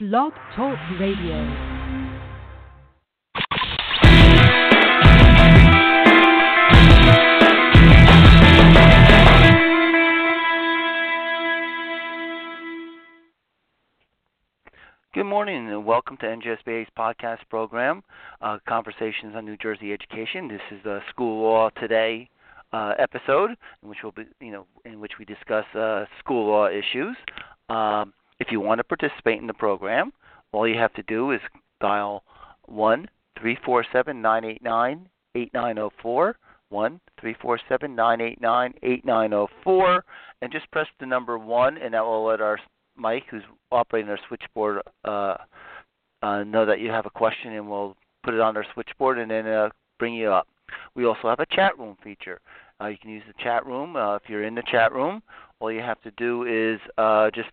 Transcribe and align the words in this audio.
Blog 0.00 0.32
Talk 0.56 0.76
Radio. 0.98 1.36
Good 15.14 15.22
morning 15.22 15.68
and 15.68 15.86
welcome 15.86 16.16
to 16.16 16.26
NJSBA's 16.26 16.88
podcast 16.98 17.38
program, 17.48 18.02
uh, 18.40 18.58
Conversations 18.68 19.36
on 19.36 19.44
New 19.44 19.56
Jersey 19.56 19.92
Education. 19.92 20.48
This 20.48 20.60
is 20.72 20.78
the 20.82 21.02
School 21.10 21.40
Law 21.40 21.70
Today 21.80 22.28
uh, 22.72 22.94
episode, 22.98 23.50
in 23.84 23.88
which 23.88 23.98
we'll 24.02 24.10
be, 24.10 24.24
you 24.40 24.50
know, 24.50 24.66
in 24.84 24.98
which 24.98 25.12
we 25.20 25.24
discuss 25.24 25.66
uh, 25.76 26.04
school 26.18 26.48
law 26.48 26.66
issues. 26.66 27.16
Um, 27.68 28.12
if 28.38 28.48
you 28.50 28.60
want 28.60 28.78
to 28.78 28.84
participate 28.84 29.40
in 29.40 29.46
the 29.46 29.54
program, 29.54 30.12
all 30.52 30.68
you 30.68 30.78
have 30.78 30.92
to 30.94 31.02
do 31.04 31.32
is 31.32 31.40
dial 31.80 32.22
one 32.66 33.08
three 33.40 33.58
four 33.64 33.84
seven 33.92 34.22
nine 34.22 34.44
eight 34.44 34.62
nine 34.62 35.08
eight 35.34 35.52
nine 35.52 35.76
zero 35.76 35.90
four 36.00 36.36
one 36.68 37.00
three 37.20 37.34
four 37.40 37.58
seven 37.68 37.94
nine 37.94 38.20
eight 38.20 38.40
nine 38.40 38.74
eight 38.82 39.04
nine 39.04 39.30
zero 39.30 39.48
four, 39.62 40.04
and 40.42 40.52
just 40.52 40.70
press 40.70 40.86
the 41.00 41.06
number 41.06 41.38
one, 41.38 41.76
and 41.78 41.94
that 41.94 42.04
will 42.04 42.24
let 42.24 42.40
our 42.40 42.58
Mike, 42.96 43.24
who's 43.30 43.42
operating 43.72 44.10
our 44.10 44.18
switchboard, 44.28 44.80
uh, 45.04 45.36
uh, 46.22 46.44
know 46.44 46.64
that 46.64 46.80
you 46.80 46.90
have 46.90 47.06
a 47.06 47.10
question, 47.10 47.52
and 47.52 47.68
we'll 47.68 47.96
put 48.22 48.34
it 48.34 48.40
on 48.40 48.56
our 48.56 48.64
switchboard 48.72 49.18
and 49.18 49.30
then 49.30 49.46
uh, 49.46 49.68
bring 49.98 50.14
you 50.14 50.30
up. 50.30 50.48
We 50.94 51.04
also 51.04 51.28
have 51.28 51.40
a 51.40 51.46
chat 51.46 51.78
room 51.78 51.96
feature. 52.02 52.40
Uh, 52.80 52.86
you 52.86 52.96
can 52.98 53.10
use 53.10 53.22
the 53.26 53.42
chat 53.42 53.66
room. 53.66 53.96
Uh, 53.96 54.16
if 54.16 54.22
you're 54.28 54.44
in 54.44 54.54
the 54.54 54.62
chat 54.70 54.92
room, 54.92 55.22
all 55.60 55.70
you 55.70 55.80
have 55.80 56.00
to 56.02 56.10
do 56.12 56.44
is 56.44 56.80
uh, 56.98 57.30
just 57.34 57.50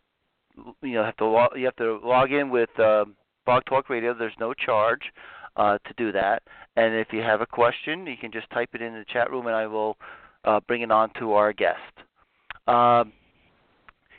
you 0.81 0.93
know 0.93 1.03
have 1.03 1.17
to 1.17 1.25
log, 1.25 1.51
you 1.55 1.65
have 1.65 1.75
to 1.77 1.99
log 2.03 2.31
in 2.31 2.49
with 2.49 2.69
uh, 2.79 3.05
Blog 3.45 3.63
Talk 3.65 3.89
Radio. 3.89 4.13
There's 4.13 4.33
no 4.39 4.53
charge 4.53 5.01
uh, 5.55 5.77
to 5.85 5.93
do 5.97 6.11
that. 6.11 6.43
And 6.75 6.95
if 6.95 7.07
you 7.11 7.21
have 7.21 7.41
a 7.41 7.45
question, 7.45 8.07
you 8.07 8.17
can 8.17 8.31
just 8.31 8.49
type 8.51 8.69
it 8.73 8.81
in 8.81 8.93
the 8.93 9.05
chat 9.11 9.29
room, 9.31 9.47
and 9.47 9.55
I 9.55 9.67
will 9.67 9.97
uh, 10.45 10.59
bring 10.67 10.81
it 10.81 10.91
on 10.91 11.11
to 11.19 11.33
our 11.33 11.53
guest. 11.53 11.79
Um, 12.67 13.11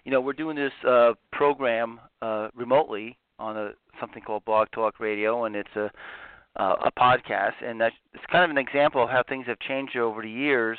you 0.04 0.12
know, 0.12 0.20
we're 0.20 0.32
doing 0.32 0.56
this 0.56 0.72
uh, 0.86 1.12
program 1.32 2.00
uh, 2.20 2.48
remotely 2.54 3.16
on 3.38 3.56
a 3.56 3.70
something 4.00 4.22
called 4.22 4.44
Blog 4.44 4.68
Talk 4.72 5.00
Radio, 5.00 5.44
and 5.44 5.56
it's 5.56 5.76
a 5.76 5.90
uh, 6.56 6.74
a 6.84 6.92
podcast, 7.00 7.54
and 7.64 7.80
that's 7.80 7.94
it's 8.12 8.24
kind 8.30 8.44
of 8.44 8.50
an 8.50 8.58
example 8.58 9.02
of 9.02 9.08
how 9.08 9.22
things 9.28 9.46
have 9.46 9.58
changed 9.60 9.96
over 9.96 10.22
the 10.22 10.30
years, 10.30 10.78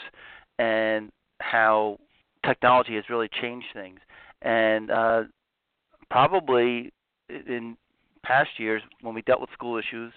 and 0.60 1.12
how 1.40 1.98
technology 2.46 2.96
has 2.96 3.06
really 3.10 3.30
changed 3.42 3.68
things. 3.74 4.00
And 4.42 4.92
uh, 4.92 5.24
probably 6.10 6.92
in 7.30 7.78
past 8.24 8.52
years, 8.58 8.82
when 9.02 9.14
we 9.14 9.22
dealt 9.24 9.42
with 9.42 9.50
school 9.54 9.78
issues, 9.78 10.14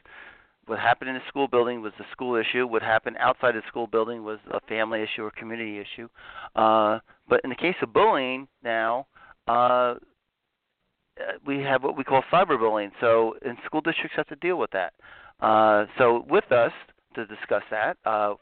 what 0.66 0.78
happened 0.78 1.10
in 1.10 1.14
the 1.14 1.22
school 1.28 1.46
building 1.46 1.80
was 1.80 1.92
the 1.98 2.04
school 2.10 2.34
issue. 2.36 2.66
What 2.66 2.82
happened 2.82 3.16
outside 3.20 3.54
the 3.54 3.62
school 3.68 3.86
building 3.86 4.24
was 4.24 4.38
a 4.50 4.60
family 4.68 5.02
issue 5.02 5.22
or 5.22 5.30
community 5.30 5.78
issue. 5.78 6.08
Uh, 6.56 6.98
but 7.28 7.40
in 7.44 7.50
the 7.50 7.56
case 7.56 7.76
of 7.82 7.92
bullying 7.92 8.48
now, 8.64 9.06
uh, 9.46 9.94
we 11.46 11.60
have 11.60 11.82
what 11.82 11.96
we 11.96 12.04
call 12.04 12.22
cyberbullying. 12.32 12.90
So, 13.00 13.36
and 13.44 13.56
school 13.64 13.80
districts 13.80 14.16
have 14.16 14.26
to 14.26 14.36
deal 14.36 14.58
with 14.58 14.70
that. 14.72 14.92
Uh, 15.40 15.86
so, 15.98 16.24
with 16.28 16.50
us 16.50 16.72
to 17.14 17.26
discuss 17.26 17.62
that 17.70 17.96
uh, 18.04 18.34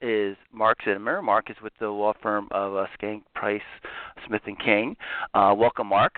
is 0.00 0.36
Marc 0.52 0.82
Zitomer. 0.82 1.22
Marc 1.22 1.50
is 1.50 1.56
with 1.62 1.72
the 1.78 1.88
law 1.88 2.12
firm 2.22 2.48
of 2.50 2.74
uh, 2.74 2.86
Schenck 2.98 3.22
Price 3.34 3.60
Smith 4.26 4.42
and 4.46 4.58
King. 4.58 4.96
Uh, 5.34 5.54
welcome, 5.56 5.86
Marc. 5.86 6.14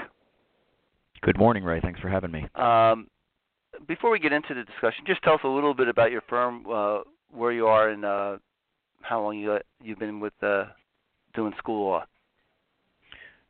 Good 1.22 1.38
morning, 1.38 1.64
Ray. 1.64 1.80
Thanks 1.80 2.00
for 2.00 2.08
having 2.08 2.30
me. 2.30 2.46
Um, 2.54 3.08
before 3.86 4.10
we 4.10 4.18
get 4.18 4.32
into 4.32 4.54
the 4.54 4.64
discussion, 4.64 5.04
just 5.06 5.22
tell 5.22 5.34
us 5.34 5.40
a 5.44 5.48
little 5.48 5.74
bit 5.74 5.88
about 5.88 6.10
your 6.10 6.22
firm, 6.28 6.64
uh, 6.70 7.00
where 7.30 7.52
you 7.52 7.66
are, 7.66 7.90
and 7.90 8.04
uh, 8.04 8.38
how 9.02 9.22
long 9.22 9.38
you 9.38 9.58
you've 9.82 9.98
been 9.98 10.20
with 10.20 10.32
uh, 10.42 10.64
doing 11.34 11.52
school 11.58 11.88
law. 11.88 12.04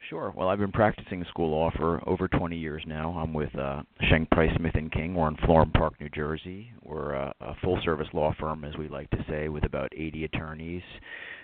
Sure. 0.09 0.33
Well, 0.35 0.49
I've 0.49 0.59
been 0.59 0.73
practicing 0.73 1.25
school 1.29 1.51
law 1.51 1.71
for 1.77 2.01
over 2.09 2.27
20 2.27 2.57
years 2.57 2.83
now. 2.87 3.11
I'm 3.13 3.35
with 3.35 3.55
uh, 3.57 3.83
Schenck 4.09 4.31
Price 4.31 4.51
Smith 4.57 4.75
and 4.75 4.91
King. 4.91 5.15
We're 5.15 5.29
in 5.29 5.37
Florham 5.37 5.73
Park, 5.73 6.01
New 6.01 6.09
Jersey. 6.09 6.73
We're 6.83 7.13
a, 7.13 7.35
a 7.41 7.55
full-service 7.63 8.09
law 8.15 8.35
firm, 8.41 8.65
as 8.65 8.77
we 8.77 8.89
like 8.89 9.11
to 9.11 9.25
say, 9.29 9.49
with 9.49 9.65
about 9.65 9.93
80 9.95 10.25
attorneys, 10.25 10.83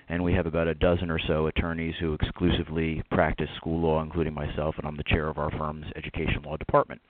and 0.08 0.22
we 0.22 0.32
have 0.32 0.46
about 0.46 0.68
a 0.68 0.74
dozen 0.74 1.10
or 1.10 1.18
so 1.26 1.46
attorneys 1.46 1.94
who 2.00 2.14
exclusively 2.14 3.02
practice 3.10 3.48
school 3.56 3.80
law, 3.80 4.02
including 4.02 4.34
myself, 4.34 4.74
and 4.78 4.86
I'm 4.86 4.96
the 4.96 5.04
chair 5.04 5.28
of 5.28 5.38
our 5.38 5.50
firm's 5.52 5.86
education 5.96 6.42
law 6.44 6.56
department. 6.56 7.00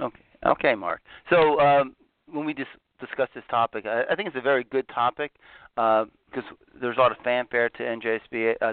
Okay, 0.00 0.20
okay, 0.46 0.74
Marc. 0.74 1.00
So 1.30 1.60
um, 1.60 1.96
when 2.30 2.44
we 2.44 2.54
dis- 2.54 2.66
discuss 3.00 3.28
this 3.34 3.44
topic, 3.50 3.86
I, 3.86 4.04
I 4.10 4.14
think 4.14 4.28
it's 4.28 4.36
a 4.36 4.40
very 4.40 4.64
good 4.64 4.88
topic 4.88 5.32
because 5.74 6.44
uh, 6.50 6.54
there's 6.80 6.96
a 6.96 7.00
lot 7.00 7.12
of 7.12 7.18
fanfare 7.22 7.68
to 7.68 7.82
NJSB, 7.82 8.54
uh, 8.60 8.72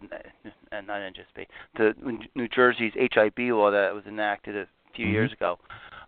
not 0.71 1.01
NJSB, 1.01 1.45
to 1.77 1.93
New 2.35 2.47
Jersey's 2.47 2.93
HIB 2.95 3.51
law 3.51 3.71
that 3.71 3.93
was 3.93 4.03
enacted 4.07 4.55
a 4.55 4.67
few 4.95 5.05
mm-hmm. 5.05 5.13
years 5.13 5.33
ago. 5.33 5.59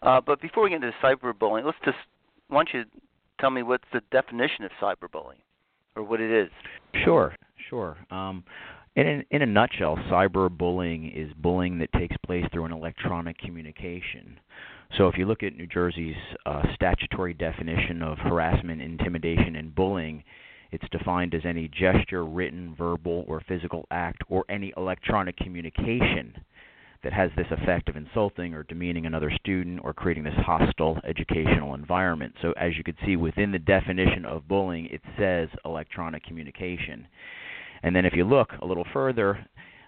Uh, 0.02 0.22
but 0.22 0.42
before 0.42 0.64
we 0.64 0.70
get 0.70 0.78
into 0.78 0.92
cyberbullying, 1.04 1.66
let's 1.66 1.78
just 1.84 1.98
why 2.50 2.60
don't 2.60 2.74
you 2.74 2.84
tell 3.40 3.50
me 3.50 3.64
what's 3.64 3.84
the 3.94 4.02
definition 4.12 4.64
of 4.64 4.72
cyberbullying, 4.82 5.42
or 5.98 6.04
what 6.04 6.22
it 6.22 6.32
is? 6.32 6.50
Sure, 7.04 7.36
sure. 7.70 7.98
Um, 8.12 8.44
in, 8.96 9.24
in 9.30 9.42
a 9.42 9.46
nutshell, 9.46 9.98
cyberbullying 10.10 11.16
is 11.16 11.32
bullying 11.38 11.80
that 11.80 11.92
takes 11.94 12.16
place 12.26 12.46
through 12.52 12.66
an 12.66 12.72
electronic 12.72 13.38
communication. 13.38 14.40
So 14.98 15.08
if 15.08 15.18
you 15.18 15.26
look 15.26 15.44
at 15.44 15.56
New 15.56 15.68
Jersey's 15.68 16.16
uh, 16.46 16.64
statutory 16.74 17.34
definition 17.34 18.02
of 18.02 18.18
harassment, 18.18 18.82
intimidation, 18.82 19.56
and 19.58 19.76
bullying, 19.76 20.24
it's 20.72 20.86
defined 20.92 21.34
as 21.34 21.42
any 21.46 21.68
gesture, 21.68 22.26
written, 22.26 22.74
verbal, 22.78 23.26
or 23.28 23.42
physical 23.48 23.86
act, 23.92 24.22
or 24.30 24.46
any 24.50 24.74
electronic 24.78 25.38
communication 25.38 26.34
that 27.04 27.14
has 27.14 27.30
this 27.36 27.48
effect 27.52 27.90
of 27.90 27.96
insulting 27.96 28.54
or 28.54 28.64
demeaning 28.64 29.06
another 29.06 29.32
student 29.32 29.80
or 29.84 29.94
creating 29.94 30.24
this 30.24 30.34
hostile 30.38 31.00
educational 31.04 31.74
environment. 31.74 32.34
So, 32.42 32.54
as 32.54 32.78
you 32.78 32.84
could 32.84 32.98
see 33.06 33.16
within 33.16 33.52
the 33.52 33.60
definition 33.60 34.26
of 34.26 34.48
bullying, 34.48 34.88
it 34.88 35.02
says 35.18 35.50
electronic 35.66 36.24
communication. 36.24 37.08
And 37.84 37.96
then, 37.96 38.06
if 38.06 38.14
you 38.14 38.24
look 38.24 38.52
a 38.62 38.66
little 38.66 38.86
further, 38.94 39.46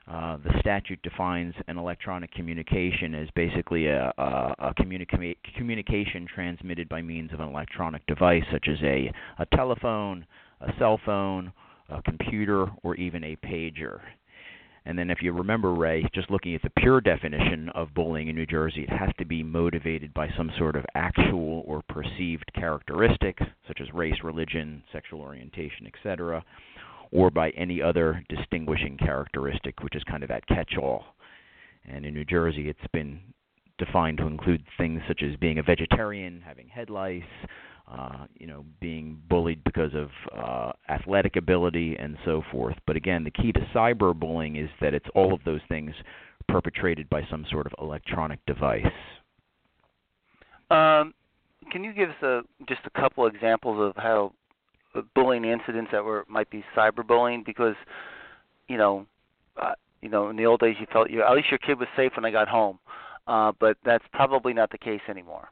uh, 0.09 0.37
the 0.37 0.59
statute 0.59 0.99
defines 1.03 1.53
an 1.67 1.77
electronic 1.77 2.31
communication 2.31 3.13
as 3.13 3.27
basically 3.35 3.85
a, 3.87 4.11
a, 4.17 4.55
a 4.57 4.73
communica- 4.73 5.35
communication 5.55 6.27
transmitted 6.33 6.89
by 6.89 6.99
means 7.01 7.31
of 7.31 7.39
an 7.39 7.47
electronic 7.47 8.05
device, 8.07 8.43
such 8.51 8.67
as 8.67 8.77
a, 8.81 9.11
a 9.37 9.45
telephone, 9.55 10.25
a 10.61 10.71
cell 10.79 10.99
phone, 11.05 11.53
a 11.89 12.01
computer, 12.01 12.65
or 12.81 12.95
even 12.95 13.23
a 13.23 13.35
pager. 13.37 13.99
And 14.85 14.97
then, 14.97 15.09
if 15.09 15.22
you 15.22 15.34
remember, 15.34 15.73
Ray, 15.73 16.07
just 16.13 16.31
looking 16.31 16.56
at 16.56 16.62
the 16.62 16.72
pure 16.78 17.01
definition 17.01 17.69
of 17.75 17.94
bullying 17.94 18.29
in 18.29 18.35
New 18.35 18.45
Jersey, 18.45 18.84
it 18.84 18.89
has 18.89 19.09
to 19.19 19.25
be 19.25 19.44
motivated 19.44 20.13
by 20.13 20.30
some 20.38 20.50
sort 20.57 20.75
of 20.75 20.86
actual 20.95 21.63
or 21.68 21.81
perceived 21.89 22.50
characteristic, 22.56 23.38
such 23.68 23.81
as 23.81 23.94
race, 23.94 24.15
religion, 24.24 24.81
sexual 24.92 25.21
orientation, 25.21 25.86
etc., 25.86 26.44
or 27.12 27.30
by 27.30 27.50
any 27.51 27.81
other 27.81 28.24
distinguishing 28.30 28.98
characteristic, 28.98 29.81
which 29.81 29.95
is 29.95 30.03
kind 30.06 30.24
of 30.24 30.30
that 30.30 30.48
catch 30.48 30.77
all. 30.81 31.03
And 31.86 32.06
in 32.06 32.13
New 32.13 32.25
Jersey, 32.25 32.69
it's 32.69 32.80
been 32.94 33.19
defined 33.77 34.18
to 34.19 34.27
include 34.27 34.63
things 34.77 35.01
such 35.07 35.24
as 35.24 35.36
being 35.38 35.57
a 35.57 35.63
vegetarian, 35.63 36.42
having 36.45 36.68
head 36.68 36.89
lice, 36.89 37.24
uh, 37.91 38.25
you 38.38 38.45
know, 38.45 38.63
being 38.80 39.19
bullied 39.30 39.63
because 39.63 39.91
of 39.95 40.09
uh, 40.38 40.71
athletic 40.89 41.36
ability 41.36 41.95
and 41.97 42.18
so 42.24 42.44
forth. 42.51 42.75
But 42.86 42.95
again, 42.95 43.24
the 43.24 43.31
key 43.31 43.51
to 43.51 43.59
cyberbullying 43.74 44.63
is 44.63 44.69
that 44.80 44.94
it's 44.94 45.07
all 45.15 45.33
of 45.33 45.39
those 45.44 45.62
things 45.69 45.94
perpetrated 46.47 47.09
by 47.09 47.24
some 47.30 47.45
sort 47.50 47.65
of 47.65 47.74
electronic 47.80 48.39
device. 48.45 48.86
Um, 50.69 51.13
can 51.71 51.83
you 51.83 51.94
give 51.94 52.09
us 52.09 52.21
a, 52.21 52.41
just 52.68 52.81
a 52.86 52.89
couple 52.91 53.25
examples 53.25 53.80
of 53.95 54.01
how 54.01 54.33
bullying 55.15 55.45
incidents 55.45 55.89
that 55.91 56.03
were 56.03 56.25
might 56.27 56.50
be 56.50 56.63
cyberbullying? 56.75 57.45
Because, 57.45 57.75
you 58.68 58.77
know, 58.77 59.06
uh, 59.59 59.74
you 60.01 60.09
know, 60.09 60.30
in 60.30 60.36
the 60.36 60.45
old 60.45 60.59
days 60.59 60.75
you 60.80 60.88
felt 60.91 61.09
you 61.09 61.24
at 61.24 61.33
least 61.33 61.50
your 61.50 61.57
kid 61.59 61.80
was 61.80 61.88
safe 61.95 62.12
when 62.15 62.25
I 62.25 62.31
got 62.31 62.47
home. 62.47 62.80
uh, 63.30 63.51
but 63.59 63.77
that's 63.86 64.03
probably 64.12 64.53
not 64.53 64.71
the 64.71 64.77
case 64.77 65.01
anymore. 65.07 65.50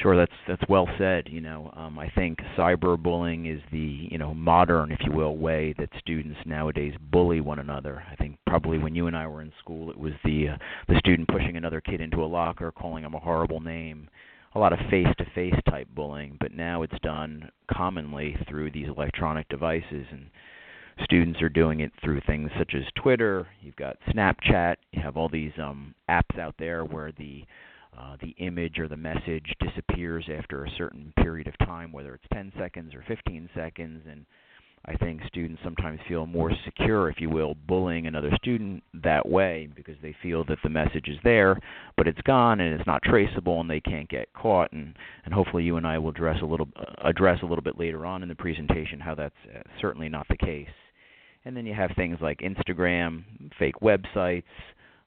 Sure, 0.00 0.16
that's 0.16 0.32
that's 0.48 0.62
well 0.68 0.88
said. 0.96 1.28
You 1.30 1.42
know, 1.42 1.70
um, 1.76 1.98
I 1.98 2.08
think 2.10 2.38
cyberbullying 2.56 3.54
is 3.54 3.60
the 3.70 4.08
you 4.10 4.16
know 4.16 4.32
modern, 4.32 4.90
if 4.90 5.00
you 5.04 5.12
will, 5.12 5.36
way 5.36 5.74
that 5.78 5.90
students 5.98 6.38
nowadays 6.46 6.94
bully 7.10 7.40
one 7.42 7.58
another. 7.58 8.02
I 8.10 8.16
think 8.16 8.38
probably 8.46 8.78
when 8.78 8.94
you 8.94 9.06
and 9.06 9.16
I 9.16 9.26
were 9.26 9.42
in 9.42 9.52
school, 9.60 9.90
it 9.90 9.98
was 9.98 10.14
the 10.24 10.48
uh, 10.48 10.56
the 10.88 10.98
student 10.98 11.28
pushing 11.28 11.56
another 11.56 11.80
kid 11.82 12.00
into 12.00 12.24
a 12.24 12.26
locker, 12.26 12.72
calling 12.72 13.04
him 13.04 13.14
a 13.14 13.18
horrible 13.20 13.60
name. 13.60 14.08
A 14.54 14.58
lot 14.58 14.74
of 14.74 14.78
face-to-face 14.90 15.54
type 15.70 15.88
bullying, 15.94 16.36
but 16.38 16.52
now 16.52 16.82
it's 16.82 16.98
done 17.02 17.50
commonly 17.70 18.36
through 18.46 18.70
these 18.70 18.86
electronic 18.88 19.48
devices, 19.48 20.04
and 20.10 20.26
students 21.04 21.40
are 21.40 21.48
doing 21.48 21.80
it 21.80 21.90
through 22.04 22.20
things 22.26 22.50
such 22.58 22.74
as 22.74 22.82
Twitter. 22.94 23.46
You've 23.62 23.76
got 23.76 23.96
Snapchat. 24.10 24.76
You 24.92 25.02
have 25.02 25.16
all 25.16 25.30
these 25.30 25.52
um, 25.58 25.94
apps 26.10 26.38
out 26.38 26.54
there 26.58 26.84
where 26.84 27.12
the 27.16 27.44
uh, 27.98 28.16
the 28.22 28.34
image 28.38 28.78
or 28.78 28.88
the 28.88 28.96
message 28.96 29.54
disappears 29.60 30.28
after 30.38 30.64
a 30.64 30.70
certain 30.78 31.12
period 31.16 31.46
of 31.46 31.58
time, 31.58 31.92
whether 31.92 32.14
it's 32.14 32.24
10 32.32 32.52
seconds 32.58 32.94
or 32.94 33.04
15 33.06 33.50
seconds. 33.54 34.02
And 34.08 34.24
I 34.86 34.96
think 34.96 35.20
students 35.26 35.60
sometimes 35.62 36.00
feel 36.08 36.26
more 36.26 36.50
secure, 36.64 37.10
if 37.10 37.20
you 37.20 37.28
will, 37.28 37.54
bullying 37.68 38.06
another 38.06 38.30
student 38.36 38.82
that 39.02 39.28
way 39.28 39.68
because 39.76 39.96
they 40.02 40.16
feel 40.22 40.44
that 40.46 40.58
the 40.62 40.70
message 40.70 41.06
is 41.08 41.18
there, 41.22 41.58
but 41.96 42.08
it's 42.08 42.20
gone 42.22 42.60
and 42.60 42.74
it's 42.74 42.86
not 42.86 43.02
traceable 43.02 43.60
and 43.60 43.68
they 43.68 43.80
can't 43.80 44.08
get 44.08 44.32
caught. 44.32 44.72
And, 44.72 44.96
and 45.24 45.34
hopefully 45.34 45.62
you 45.62 45.76
and 45.76 45.86
I 45.86 45.98
will 45.98 46.10
address 46.10 46.38
a 46.42 46.46
little 46.46 46.68
uh, 46.76 47.08
address 47.08 47.40
a 47.42 47.46
little 47.46 47.62
bit 47.62 47.78
later 47.78 48.06
on 48.06 48.22
in 48.22 48.28
the 48.28 48.34
presentation 48.34 48.98
how 49.00 49.14
that's 49.14 49.34
uh, 49.54 49.60
certainly 49.80 50.08
not 50.08 50.26
the 50.28 50.36
case. 50.36 50.66
And 51.44 51.56
then 51.56 51.66
you 51.66 51.74
have 51.74 51.90
things 51.94 52.18
like 52.20 52.38
Instagram, 52.38 53.24
fake 53.58 53.74
websites 53.82 54.44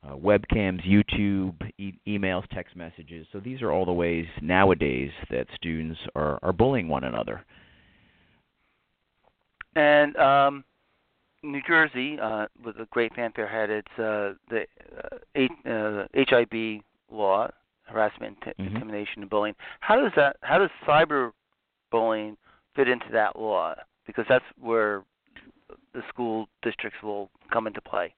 uh, 0.06 0.16
webcams, 0.16 0.86
YouTube, 0.86 1.56
e- 1.78 1.98
emails, 2.08 2.44
text 2.52 2.76
messages. 2.76 3.26
So 3.32 3.40
these 3.40 3.62
are 3.62 3.72
all 3.72 3.86
the 3.86 3.94
ways 3.94 4.26
nowadays 4.42 5.12
that 5.32 5.48
students 5.56 6.00
are, 6.16 6.40
are 6.44 6.54
bullying 6.54 6.88
one 6.88 7.04
another. 7.04 7.44
And 9.76 10.16
um, 10.18 10.64
New 11.44 11.62
Jersey, 11.68 12.18
uh, 12.22 12.48
with 12.64 12.78
a 12.78 12.88
great 12.92 13.14
fanfare, 13.16 13.48
had 13.48 13.70
its 13.70 13.88
uh, 13.98 14.34
the 14.50 14.66
uh, 15.36 15.70
uh, 15.70 16.08
HIB 16.14 16.82
law, 17.12 17.50
harassment, 17.84 18.38
t- 18.44 18.52
mm-hmm. 18.52 18.76
intimidation, 18.76 19.22
and 19.22 19.30
bullying. 19.30 19.56
How 19.82 19.96
does 19.98 20.12
that? 20.16 20.38
How 20.42 20.60
does 20.60 20.70
cyber 20.88 21.32
bullying 21.92 22.38
fit 22.76 22.88
into 22.88 23.08
that 23.12 23.38
law? 23.38 23.76
Because 24.08 24.26
that's 24.30 24.46
where 24.60 25.04
the 25.94 26.02
school 26.10 26.48
districts 26.62 27.00
will 27.04 27.30
come 27.52 27.68
into 27.68 27.82
play. 27.82 28.14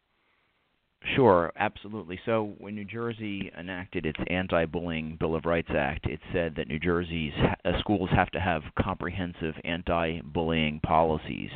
Sure, 1.03 1.51
absolutely. 1.55 2.19
So 2.25 2.55
when 2.57 2.75
New 2.75 2.83
Jersey 2.85 3.51
enacted 3.57 4.05
its 4.05 4.19
Anti-Bullying 4.27 5.15
Bill 5.19 5.35
of 5.35 5.45
Rights 5.45 5.69
Act, 5.71 6.05
it 6.05 6.19
said 6.33 6.55
that 6.55 6.67
New 6.67 6.79
Jersey's 6.79 7.33
uh, 7.63 7.79
schools 7.79 8.09
have 8.11 8.29
to 8.31 8.39
have 8.39 8.63
comprehensive 8.79 9.55
anti-bullying 9.63 10.79
policies. 10.81 11.51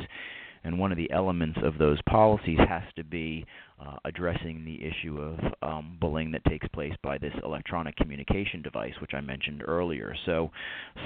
And 0.64 0.78
one 0.78 0.92
of 0.92 0.96
the 0.96 1.10
elements 1.10 1.58
of 1.62 1.76
those 1.76 2.00
policies 2.08 2.58
has 2.68 2.84
to 2.96 3.04
be 3.04 3.44
uh, 3.84 3.96
addressing 4.04 4.64
the 4.64 4.78
issue 4.84 5.18
of 5.18 5.38
um, 5.62 5.96
bullying 6.00 6.30
that 6.32 6.44
takes 6.44 6.66
place 6.68 6.92
by 7.02 7.18
this 7.18 7.34
electronic 7.44 7.96
communication 7.96 8.62
device, 8.62 8.92
which 9.00 9.14
I 9.14 9.20
mentioned 9.20 9.62
earlier. 9.66 10.14
So, 10.26 10.50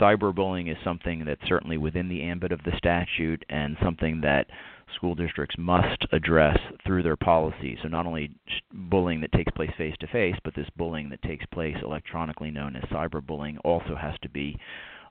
cyberbullying 0.00 0.70
is 0.70 0.76
something 0.84 1.25
that's 1.25 1.40
certainly 1.46 1.78
within 1.78 2.08
the 2.08 2.23
ambit 2.23 2.52
of 2.52 2.62
the 2.64 2.76
statute 2.76 3.44
and 3.49 3.76
something 3.82 4.20
that 4.23 4.46
school 4.94 5.14
districts 5.14 5.56
must 5.58 6.06
address 6.12 6.58
through 6.87 7.02
their 7.02 7.17
policies. 7.17 7.78
So, 7.82 7.88
not 7.88 8.06
only 8.06 8.31
bullying 8.73 9.20
that 9.23 9.32
takes 9.32 9.52
place 9.52 9.70
face 9.78 9.94
to 10.00 10.06
face, 10.08 10.37
but 10.44 10.55
this 10.55 10.69
bullying 10.76 11.08
that 11.11 11.23
takes 11.23 11.46
place 11.46 11.76
electronically, 11.82 12.50
known 12.50 12.76
as 12.76 12.84
cyberbullying, 12.84 13.56
also 13.64 13.96
has 13.96 14.14
to 14.23 14.28
be 14.28 14.58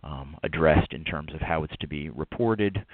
um, 0.06 0.38
addressed 0.44 0.94
in 0.94 1.04
terms 1.04 1.34
of 1.34 1.42
how 1.42 1.64
it's 1.64 1.76
to 1.82 1.88
be 1.88 2.10
reported 2.10 2.86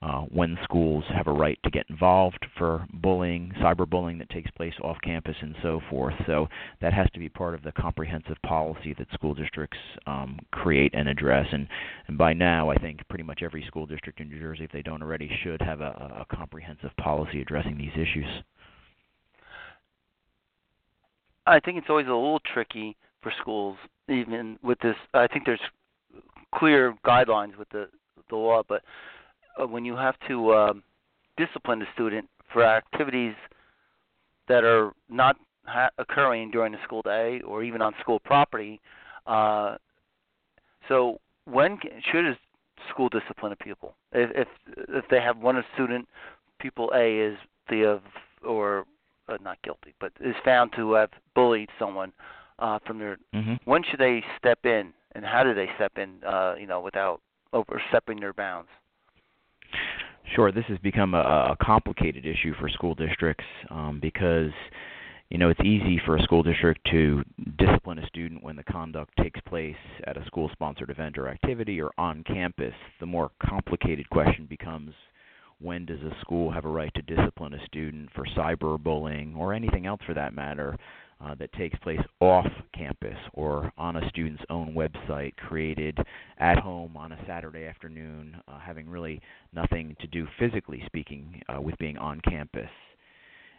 uh, 0.00 0.20
when 0.30 0.56
schools 0.62 1.02
have 1.12 1.26
a 1.26 1.32
right 1.32 1.58
to 1.64 1.70
get 1.70 1.84
involved 1.90 2.46
for 2.56 2.86
bullying, 2.92 3.52
cyberbullying 3.60 4.18
that 4.18 4.30
takes 4.30 4.50
place 4.52 4.74
off 4.82 4.96
campus, 5.02 5.34
and 5.40 5.56
so 5.60 5.80
forth. 5.90 6.14
So 6.26 6.46
that 6.80 6.92
has 6.92 7.08
to 7.14 7.18
be 7.18 7.28
part 7.28 7.54
of 7.54 7.62
the 7.62 7.72
comprehensive 7.72 8.36
policy 8.46 8.94
that 8.96 9.08
school 9.12 9.34
districts 9.34 9.78
um, 10.06 10.38
create 10.52 10.94
and 10.94 11.08
address. 11.08 11.46
And, 11.50 11.66
and 12.06 12.16
by 12.16 12.32
now, 12.32 12.70
I 12.70 12.76
think 12.76 13.00
pretty 13.08 13.24
much 13.24 13.40
every 13.42 13.64
school 13.66 13.86
district 13.86 14.20
in 14.20 14.28
New 14.28 14.38
Jersey, 14.38 14.64
if 14.64 14.72
they 14.72 14.82
don't 14.82 15.02
already, 15.02 15.28
should 15.42 15.60
have 15.62 15.80
a, 15.80 16.24
a 16.30 16.36
comprehensive 16.36 16.90
policy 17.00 17.42
addressing 17.42 17.76
these 17.76 17.92
issues. 17.94 18.28
I 21.44 21.58
think 21.58 21.78
it's 21.78 21.88
always 21.88 22.06
a 22.06 22.10
little 22.10 22.40
tricky 22.54 22.96
for 23.22 23.32
schools, 23.40 23.76
even 24.08 24.58
with 24.62 24.78
this. 24.80 24.94
I 25.12 25.26
think 25.26 25.44
there's 25.44 25.60
clear 26.54 26.94
guidelines 27.04 27.56
with 27.56 27.68
the 27.70 27.88
the 28.30 28.36
law, 28.36 28.62
but 28.68 28.82
uh, 29.60 29.66
when 29.66 29.84
you 29.84 29.96
have 29.96 30.14
to 30.28 30.52
um, 30.52 30.82
discipline 31.36 31.78
the 31.78 31.86
student 31.94 32.28
for 32.52 32.62
activities 32.64 33.34
that 34.48 34.64
are 34.64 34.92
not 35.08 35.36
ha- 35.66 35.90
occurring 35.98 36.50
during 36.50 36.72
the 36.72 36.78
school 36.84 37.02
day 37.02 37.40
or 37.46 37.62
even 37.62 37.80
on 37.80 37.94
school 38.00 38.18
property. 38.20 38.80
Uh, 39.26 39.76
so 40.88 41.20
when 41.44 41.76
can, 41.78 41.90
should 42.10 42.24
a 42.24 42.38
school 42.90 43.08
discipline 43.08 43.52
a 43.52 43.56
pupil? 43.56 43.94
If 44.12 44.30
if 44.34 44.48
if 44.88 45.04
they 45.10 45.20
have 45.20 45.38
one 45.38 45.62
student, 45.74 46.08
pupil 46.58 46.90
A 46.94 47.18
is 47.18 47.36
the 47.68 48.00
or 48.46 48.84
uh, 49.28 49.36
not 49.42 49.60
guilty, 49.62 49.94
but 50.00 50.12
is 50.20 50.34
found 50.44 50.72
to 50.76 50.92
have 50.92 51.10
bullied 51.34 51.68
someone 51.78 52.12
uh, 52.58 52.78
from 52.86 52.98
their. 52.98 53.18
Mm-hmm. 53.34 53.54
When 53.64 53.82
should 53.84 54.00
they 54.00 54.24
step 54.38 54.64
in, 54.64 54.92
and 55.14 55.24
how 55.24 55.42
do 55.42 55.54
they 55.54 55.66
step 55.76 55.92
in? 55.96 56.22
Uh, 56.24 56.54
you 56.58 56.66
know, 56.66 56.80
without 56.80 57.20
overstepping 57.52 58.20
their 58.20 58.32
bounds. 58.32 58.68
Sure, 60.34 60.52
this 60.52 60.64
has 60.68 60.78
become 60.78 61.14
a, 61.14 61.18
a 61.18 61.56
complicated 61.62 62.26
issue 62.26 62.54
for 62.60 62.68
school 62.68 62.94
districts 62.94 63.44
um, 63.70 63.98
because 64.00 64.50
you 65.30 65.38
know 65.38 65.48
it's 65.48 65.60
easy 65.60 66.00
for 66.04 66.16
a 66.16 66.22
school 66.22 66.42
district 66.42 66.80
to 66.90 67.22
discipline 67.58 67.98
a 67.98 68.06
student 68.06 68.42
when 68.42 68.56
the 68.56 68.62
conduct 68.64 69.10
takes 69.22 69.40
place 69.42 69.76
at 70.06 70.16
a 70.16 70.24
school-sponsored 70.26 70.90
event 70.90 71.16
or 71.16 71.28
activity 71.28 71.80
or 71.80 71.90
on 71.96 72.22
campus. 72.24 72.74
The 73.00 73.06
more 73.06 73.30
complicated 73.42 74.08
question 74.10 74.46
becomes 74.48 74.92
when 75.60 75.86
does 75.86 76.00
a 76.02 76.20
school 76.20 76.52
have 76.52 76.66
a 76.66 76.68
right 76.68 76.92
to 76.94 77.02
discipline 77.02 77.54
a 77.54 77.66
student 77.66 78.10
for 78.14 78.24
cyberbullying 78.36 79.36
or 79.36 79.54
anything 79.54 79.86
else 79.86 80.00
for 80.06 80.14
that 80.14 80.34
matter 80.34 80.76
uh, 81.20 81.34
that 81.34 81.52
takes 81.52 81.78
place 81.80 82.00
off 82.20 82.46
campus 82.74 83.16
or 83.32 83.72
on 83.76 83.96
a 83.96 84.08
student's 84.08 84.42
own 84.50 84.74
website 84.74 85.36
created 85.36 85.98
at 86.38 86.58
home 86.58 86.96
on 86.96 87.12
a 87.12 87.18
Saturday 87.26 87.64
afternoon, 87.64 88.36
uh, 88.46 88.58
having 88.58 88.88
really 88.88 89.20
nothing 89.52 89.96
to 90.00 90.06
do, 90.06 90.26
physically 90.38 90.82
speaking, 90.86 91.42
uh, 91.48 91.60
with 91.60 91.76
being 91.78 91.98
on 91.98 92.20
campus. 92.20 92.70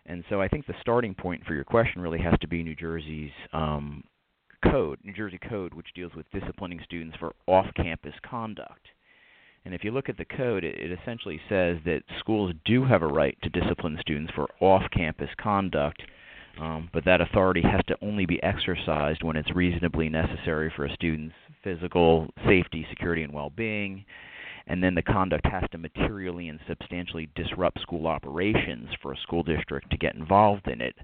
And 0.05 0.23
so 0.29 0.41
I 0.41 0.47
think 0.47 0.65
the 0.65 0.73
starting 0.81 1.13
point 1.13 1.45
for 1.45 1.53
your 1.53 1.65
question 1.65 2.01
really 2.01 2.19
has 2.19 2.33
to 2.41 2.47
be 2.47 2.63
New 2.63 2.75
Jersey's 2.75 3.31
um, 3.51 4.03
code, 4.63 4.99
New 5.03 5.13
Jersey 5.13 5.39
Code, 5.49 5.73
which 5.73 5.93
deals 5.93 6.13
with 6.15 6.25
disciplining 6.31 6.79
students 6.83 7.17
for 7.17 7.33
off 7.45 7.67
campus 7.75 8.13
conduct. 8.27 8.87
And 9.65 9.73
if 9.73 9.83
you 9.83 9.91
look 9.91 10.07
at 10.07 10.17
the 10.17 10.25
code, 10.25 10.63
it, 10.63 10.75
it 10.79 10.97
essentially 10.99 11.39
says 11.49 11.77
that 11.85 12.03
schools 12.19 12.53
do 12.63 12.85
have 12.85 13.01
a 13.01 13.07
right 13.07 13.37
to 13.43 13.49
discipline 13.49 13.97
students 13.99 14.31
for 14.33 14.47
off 14.61 14.83
campus 14.91 15.29
conduct 15.37 16.01
um, 16.59 16.89
but 16.93 17.05
that 17.05 17.21
authority 17.21 17.61
has 17.61 17.81
to 17.87 17.95
only 18.01 18.25
be 18.25 18.41
exercised 18.43 19.23
when 19.23 19.35
it's 19.35 19.53
reasonably 19.55 20.09
necessary 20.09 20.71
for 20.75 20.85
a 20.85 20.93
student's 20.93 21.35
physical 21.63 22.27
safety, 22.45 22.85
security, 22.89 23.23
and 23.23 23.33
well 23.33 23.51
being. 23.55 24.05
And 24.67 24.83
then 24.83 24.93
the 24.93 25.01
conduct 25.01 25.45
has 25.47 25.63
to 25.71 25.77
materially 25.77 26.47
and 26.47 26.59
substantially 26.67 27.27
disrupt 27.35 27.81
school 27.81 28.05
operations 28.05 28.89
for 29.01 29.13
a 29.13 29.17
school 29.17 29.41
district 29.41 29.89
to 29.89 29.97
get 29.97 30.15
involved 30.15 30.67
in 30.67 30.79
it. 30.79 30.95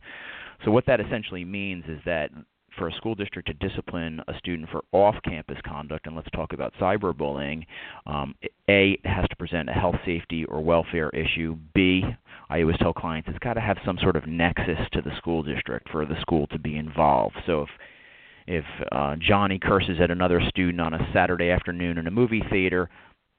So, 0.63 0.71
what 0.71 0.85
that 0.85 0.99
essentially 0.99 1.43
means 1.43 1.83
is 1.87 1.99
that 2.05 2.29
for 2.77 2.87
a 2.87 2.93
school 2.93 3.15
district 3.15 3.47
to 3.47 3.67
discipline 3.67 4.21
a 4.27 4.37
student 4.37 4.69
for 4.69 4.83
off-campus 4.91 5.57
conduct, 5.65 6.07
and 6.07 6.15
let's 6.15 6.29
talk 6.31 6.53
about 6.53 6.73
cyberbullying, 6.79 7.65
um, 8.05 8.35
A, 8.69 8.91
it 8.91 9.05
has 9.05 9.27
to 9.29 9.35
present 9.35 9.69
a 9.69 9.73
health, 9.73 9.95
safety, 10.05 10.45
or 10.45 10.61
welfare 10.61 11.09
issue. 11.09 11.57
B, 11.73 12.03
I 12.49 12.61
always 12.61 12.77
tell 12.77 12.93
clients 12.93 13.29
it's 13.29 13.39
got 13.39 13.53
to 13.55 13.61
have 13.61 13.77
some 13.85 13.97
sort 14.01 14.15
of 14.15 14.27
nexus 14.27 14.79
to 14.93 15.01
the 15.01 15.15
school 15.17 15.43
district 15.43 15.89
for 15.89 16.05
the 16.05 16.19
school 16.21 16.47
to 16.47 16.59
be 16.59 16.77
involved. 16.77 17.35
So 17.45 17.63
if 17.63 17.69
if 18.47 18.65
uh, 18.91 19.15
Johnny 19.19 19.57
curses 19.57 19.97
at 19.99 20.11
another 20.11 20.39
student 20.49 20.79
on 20.79 20.93
a 20.93 21.09
Saturday 21.11 21.49
afternoon 21.49 21.97
in 21.97 22.05
a 22.05 22.11
movie 22.11 22.43
theater, 22.51 22.89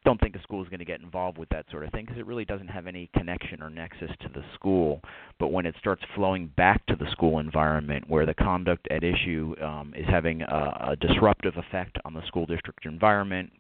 don't 0.05 0.21
think 0.21 0.35
the 0.35 0.43
school 0.43 0.63
is 0.63 0.69
going 0.69 0.79
to 0.79 0.85
get 0.85 1.01
involved 1.01 1.37
with 1.37 1.49
that 1.49 1.67
sort 1.71 1.85
of 1.85 1.91
thing 1.91 2.05
because 2.05 2.19
it 2.19 2.27
really 2.27 2.45
doesn't 2.45 2.69
have 2.69 2.87
any 2.87 3.11
connection 3.17 3.61
or 3.61 3.69
nexus 3.69 4.11
to 4.21 4.29
the 4.29 4.43
school. 4.55 5.01
But 5.39 5.49
when 5.49 5.67
it 5.67 5.75
starts 5.79 6.03
flowing 6.15 6.53
back 6.57 6.85
to 6.87 6.97
the 6.97 7.11
school 7.11 7.41
environment, 7.41 8.09
where 8.09 8.25
the 8.25 8.35
conduct 8.35 8.87
at 8.91 9.03
issue 9.03 9.55
um, 9.63 9.93
is 9.97 10.07
having 10.09 10.43
a, 10.43 10.91
a 10.93 10.97
disruptive 11.01 11.57
effect 11.57 11.99
on 12.05 12.15
the 12.15 12.25
school 12.27 12.47
district 12.47 12.87
environment, 12.87 13.51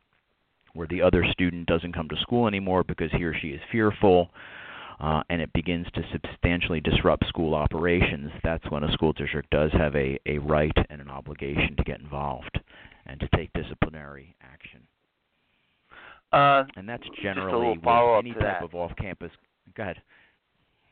where 0.74 0.86
the 0.86 1.02
other 1.02 1.24
student 1.32 1.66
doesn't 1.66 1.92
come 1.92 2.08
to 2.08 2.16
school 2.20 2.46
anymore 2.46 2.84
because 2.84 3.10
he 3.12 3.24
or 3.24 3.34
she 3.34 3.48
is 3.48 3.60
fearful, 3.72 4.30
uh, 5.00 5.22
and 5.28 5.42
it 5.42 5.52
begins 5.52 5.86
to 5.94 6.02
substantially 6.12 6.80
disrupt 6.80 7.26
school 7.26 7.54
operations, 7.54 8.30
that's 8.42 8.68
when 8.70 8.84
a 8.84 8.92
school 8.92 9.12
district 9.12 9.50
does 9.50 9.70
have 9.72 9.94
a, 9.94 10.18
a 10.26 10.38
right 10.38 10.76
and 10.88 11.00
an 11.00 11.10
obligation 11.10 11.76
to 11.76 11.84
get 11.84 12.00
involved 12.00 12.58
and 13.06 13.20
to 13.20 13.28
take 13.34 13.52
disciplinary 13.52 14.34
action. 14.42 14.80
Uh, 16.32 16.64
and 16.76 16.88
that's 16.88 17.04
generally 17.22 17.78
any 17.84 18.32
to 18.32 18.40
type 18.40 18.62
of 18.62 18.74
off-campus. 18.74 19.30
Go 19.76 19.82
ahead. 19.82 20.02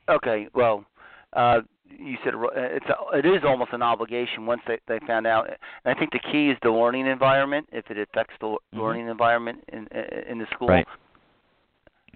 Okay, 0.09 0.49
well, 0.55 0.85
uh, 1.33 1.61
you 1.99 2.17
said 2.25 2.35
uh, 2.35 2.49
it's 2.55 2.87
a, 2.87 3.19
it 3.19 3.27
is 3.27 3.43
almost 3.45 3.73
an 3.73 3.83
obligation 3.83 4.47
once 4.47 4.61
they 4.67 4.79
they 4.87 4.99
found 5.07 5.27
out. 5.27 5.49
And 5.85 5.97
I 5.97 5.99
think 5.99 6.13
the 6.13 6.21
key 6.31 6.51
is 6.51 6.59
the 6.63 6.71
learning 6.71 7.07
environment. 7.07 7.69
If 7.73 7.91
it 7.91 7.99
affects 7.99 8.35
the 8.41 8.47
Mhm. 8.47 8.81
learning 8.81 9.09
environment 9.09 9.65
in 9.73 9.87
in 10.29 10.39
the 10.39 10.47
school. 10.53 10.69
Right. 10.69 10.87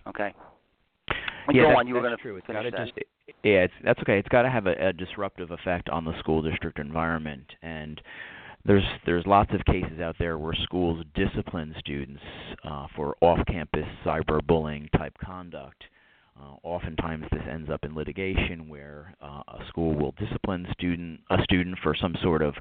Okay. 0.07 0.35
Yeah, 1.57 1.63
Go 1.63 1.79
on. 1.79 1.87
You 1.87 1.95
were 1.95 2.03
that's 2.03 2.11
going 2.11 2.17
to 2.17 2.23
true. 2.23 2.37
It's 2.37 2.47
gotta 2.47 2.71
that. 2.71 2.87
just 2.87 2.99
yeah, 3.43 3.65
it's 3.65 3.75
that's 3.85 4.01
okay. 4.01 4.19
It's 4.19 4.29
got 4.29 4.43
to 4.43 4.51
have 4.51 4.67
a, 4.67 4.89
a 4.89 4.93
disruptive 4.93 5.51
effect 5.51 5.89
on 5.89 6.05
the 6.05 6.19
school 6.19 6.43
district 6.43 6.79
environment, 6.79 7.47
and 7.63 8.01
there's 8.65 8.85
there's 9.07 9.27
lots 9.27 9.53
of 9.53 9.65
cases 9.65 10.01
out 10.01 10.17
there 10.19 10.39
where 10.39 10.55
schools 10.65 11.05
discipline 11.15 11.75
students 11.79 12.23
uh, 12.65 12.87
for 12.95 13.17
off-campus 13.21 13.87
cyberbullying 14.05 14.91
type 14.97 15.15
conduct. 15.25 15.85
Uh, 16.41 16.55
oftentimes, 16.63 17.25
this 17.33 17.43
ends 17.51 17.69
up 17.69 17.85
in 17.85 17.97
litigation, 17.97 18.69
where 18.69 19.13
uh, 19.21 19.43
a 19.49 19.67
school 19.69 19.95
will 19.95 20.13
discipline 20.13 20.67
student 20.73 21.21
a 21.31 21.43
student 21.43 21.77
for 21.83 21.97
some 22.01 22.15
sort 22.23 22.43
of 22.43 22.55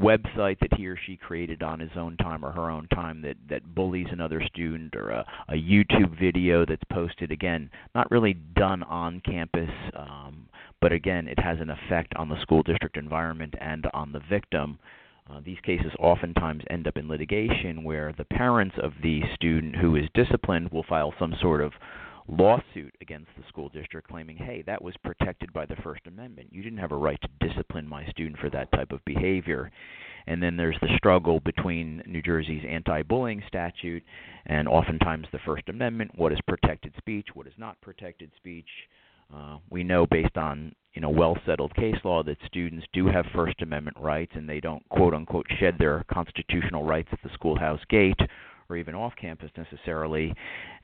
website 0.00 0.58
that 0.60 0.72
he 0.74 0.86
or 0.86 0.96
she 1.04 1.16
created 1.16 1.62
on 1.62 1.80
his 1.80 1.90
own 1.96 2.16
time 2.18 2.44
or 2.44 2.52
her 2.52 2.70
own 2.70 2.86
time 2.88 3.20
that 3.22 3.36
that 3.48 3.74
bullies 3.74 4.06
another 4.12 4.40
student, 4.46 4.94
or 4.94 5.10
a, 5.10 5.26
a 5.48 5.54
YouTube 5.54 6.18
video 6.18 6.64
that's 6.64 6.84
posted. 6.92 7.32
Again, 7.32 7.70
not 7.94 8.08
really 8.10 8.34
done 8.54 8.84
on 8.84 9.20
campus, 9.24 9.70
um, 9.96 10.46
but 10.80 10.92
again, 10.92 11.26
it 11.26 11.38
has 11.38 11.58
an 11.60 11.70
effect 11.70 12.14
on 12.14 12.28
the 12.28 12.40
school 12.42 12.62
district 12.62 12.96
environment 12.96 13.54
and 13.60 13.86
on 13.92 14.12
the 14.12 14.20
victim. 14.30 14.78
Uh, 15.28 15.40
these 15.44 15.58
cases 15.64 15.90
oftentimes 15.98 16.62
end 16.68 16.86
up 16.86 16.98
in 16.98 17.08
litigation 17.08 17.82
where 17.82 18.14
the 18.18 18.26
parents 18.26 18.76
of 18.82 18.92
the 19.02 19.22
student 19.34 19.74
who 19.74 19.96
is 19.96 20.04
disciplined 20.12 20.70
will 20.70 20.84
file 20.86 21.14
some 21.18 21.34
sort 21.40 21.62
of 21.62 21.72
lawsuit 22.28 22.94
against 23.00 23.28
the 23.36 23.44
school 23.48 23.68
district 23.68 24.08
claiming, 24.08 24.36
hey, 24.36 24.62
that 24.66 24.82
was 24.82 24.94
protected 25.04 25.52
by 25.52 25.66
the 25.66 25.76
First 25.76 26.06
Amendment. 26.06 26.48
You 26.52 26.62
didn't 26.62 26.78
have 26.78 26.92
a 26.92 26.96
right 26.96 27.18
to 27.20 27.48
discipline 27.48 27.86
my 27.86 28.06
student 28.06 28.38
for 28.38 28.50
that 28.50 28.72
type 28.72 28.92
of 28.92 29.04
behavior. 29.04 29.70
And 30.26 30.42
then 30.42 30.56
there's 30.56 30.78
the 30.80 30.96
struggle 30.96 31.40
between 31.40 32.02
New 32.06 32.22
Jersey's 32.22 32.64
anti 32.66 33.02
bullying 33.02 33.42
statute 33.46 34.02
and 34.46 34.66
oftentimes 34.68 35.26
the 35.32 35.38
First 35.44 35.68
Amendment 35.68 36.12
what 36.16 36.32
is 36.32 36.38
protected 36.46 36.94
speech, 36.96 37.28
what 37.34 37.46
is 37.46 37.52
not 37.58 37.80
protected 37.82 38.30
speech. 38.36 38.68
Uh, 39.34 39.58
we 39.70 39.82
know 39.82 40.06
based 40.06 40.36
on 40.36 40.74
you 40.94 41.02
know 41.02 41.10
well 41.10 41.36
settled 41.44 41.74
case 41.74 41.96
law 42.04 42.22
that 42.22 42.38
students 42.46 42.86
do 42.92 43.06
have 43.06 43.26
First 43.34 43.60
Amendment 43.60 43.96
rights 44.00 44.32
and 44.34 44.48
they 44.48 44.60
don't 44.60 44.86
quote 44.88 45.12
unquote 45.12 45.46
shed 45.58 45.76
their 45.78 46.04
constitutional 46.10 46.84
rights 46.84 47.08
at 47.12 47.22
the 47.22 47.30
schoolhouse 47.34 47.80
gate 47.90 48.20
or 48.68 48.76
even 48.76 48.94
off 48.94 49.12
campus 49.20 49.50
necessarily. 49.56 50.32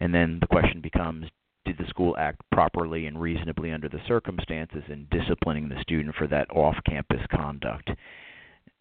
And 0.00 0.14
then 0.14 0.38
the 0.40 0.46
question 0.46 0.80
becomes 0.80 1.26
did 1.66 1.76
the 1.76 1.88
school 1.88 2.16
act 2.18 2.40
properly 2.50 3.06
and 3.06 3.20
reasonably 3.20 3.70
under 3.70 3.88
the 3.88 4.00
circumstances 4.08 4.82
in 4.88 5.06
disciplining 5.10 5.68
the 5.68 5.80
student 5.82 6.14
for 6.16 6.26
that 6.26 6.50
off 6.50 6.76
campus 6.86 7.20
conduct? 7.30 7.90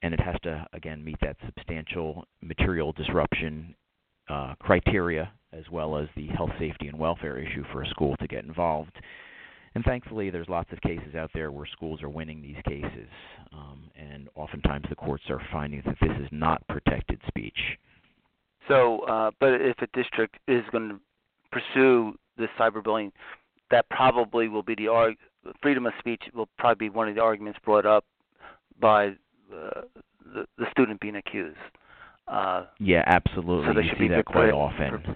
And 0.01 0.13
it 0.13 0.20
has 0.22 0.36
to, 0.44 0.65
again, 0.72 1.03
meet 1.03 1.18
that 1.22 1.36
substantial 1.46 2.25
material 2.41 2.94
disruption 2.94 3.75
uh, 4.29 4.56
criteria 4.60 5.32
as 5.51 5.63
well 5.72 5.98
as 5.98 6.08
the 6.15 6.27
health, 6.27 6.51
safety, 6.60 6.88
and 6.88 6.98
welfare 6.98 7.38
issue 7.38 7.63
for 7.72 7.82
a 7.82 7.89
school 7.89 8.15
to 8.18 8.27
get 8.27 8.46
involved. 8.46 8.96
And 9.75 9.84
thankfully, 9.84 10.29
there's 10.29 10.50
lots 10.50 10.72
of 10.72 10.82
cases 10.82 11.15
out 11.15 11.32
there 11.34 11.51
where 11.51 11.68
schools 11.68 12.01
are 12.01 12.10
winning 12.10 12.41
these 12.41 12.62
cases, 12.68 13.10
um, 13.53 13.89
and 13.96 14.29
oftentimes 14.36 14.86
the 14.89 14.96
courts 14.96 15.24
are 15.29 15.41
finding 15.51 15.82
that 15.86 15.98
this 16.01 16.18
is 16.20 16.27
not 16.32 16.65
protected 16.68 17.20
speech. 17.27 17.58
So, 18.69 18.99
uh, 19.01 19.31
but 19.41 19.49
if 19.59 19.75
a 19.81 19.88
district 19.93 20.38
is 20.47 20.63
going 20.71 20.89
to 20.89 20.99
pursue 21.51 22.13
this 22.38 22.49
cyberbullying, 22.57 23.11
that 23.71 23.89
probably 23.89 24.47
will 24.47 24.63
be 24.63 24.75
the 24.75 24.88
arg- 24.88 25.17
freedom 25.61 25.85
of 25.85 25.93
speech 25.99 26.21
will 26.33 26.47
probably 26.57 26.88
be 26.88 26.95
one 26.95 27.09
of 27.09 27.15
the 27.15 27.21
arguments 27.21 27.59
brought 27.65 27.85
up 27.85 28.05
by 28.79 29.07
uh, 29.53 29.81
the, 30.33 30.45
the 30.57 30.65
student 30.71 30.99
being 31.01 31.15
accused. 31.17 31.57
Uh, 32.27 32.65
Yeah, 32.79 33.03
absolutely. 33.07 33.67
so 33.67 33.73
they 33.73 33.81
you 33.81 33.89
should 33.89 33.97
see 33.97 34.03
be 34.07 34.15
that 34.15 34.25
quite 34.25 34.51
often. 34.53 35.15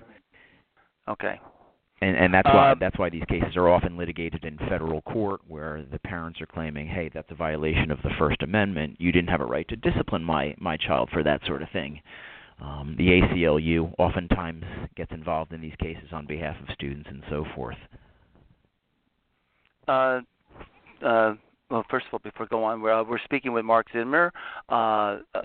okay. 1.07 1.39
And 2.01 2.17
and 2.17 2.33
that's 2.33 2.47
why 2.47 2.71
Uh, 2.71 2.75
that's 2.79 2.97
why 2.97 3.09
these 3.09 3.23
cases 3.29 3.55
are 3.55 3.69
often 3.69 3.95
litigated 3.97 4.43
in 4.43 4.57
federal 4.67 5.01
court 5.03 5.41
where 5.47 5.83
the 5.83 5.99
parents 5.99 6.41
are 6.41 6.47
claiming, 6.47 6.87
"Hey, 6.87 7.09
that's 7.13 7.29
a 7.31 7.35
violation 7.35 7.91
of 7.91 8.01
the 8.01 8.09
First 8.17 8.41
Amendment. 8.41 8.97
You 8.99 9.11
didn't 9.11 9.29
have 9.29 9.41
a 9.41 9.45
right 9.45 9.67
to 9.69 9.75
discipline 9.77 10.23
my 10.23 10.55
my 10.59 10.75
child 10.75 11.11
for 11.11 11.23
that 11.23 11.45
sort 11.45 11.61
of 11.61 11.69
thing." 11.69 12.01
Um, 12.63 12.95
the 12.97 13.07
ACLU 13.07 13.93
oftentimes 13.97 14.63
gets 14.95 15.11
involved 15.11 15.51
in 15.51 15.59
these 15.59 15.75
cases 15.79 16.09
on 16.13 16.25
behalf 16.25 16.55
of 16.61 16.73
students 16.73 17.09
and 17.09 17.21
so 17.29 17.45
forth. 17.55 17.75
Uh, 19.87 20.21
uh, 21.05 21.33
well, 21.69 21.83
first 21.89 22.05
of 22.07 22.13
all, 22.13 22.19
before 22.23 22.45
we 22.45 22.47
go 22.47 22.63
on, 22.63 22.81
we're, 22.81 23.01
uh, 23.01 23.03
we're 23.03 23.19
speaking 23.25 23.51
with 23.51 23.65
Marc 23.65 23.87
Zitomer 23.91 24.29
uh, 24.69 25.19
uh, 25.35 25.41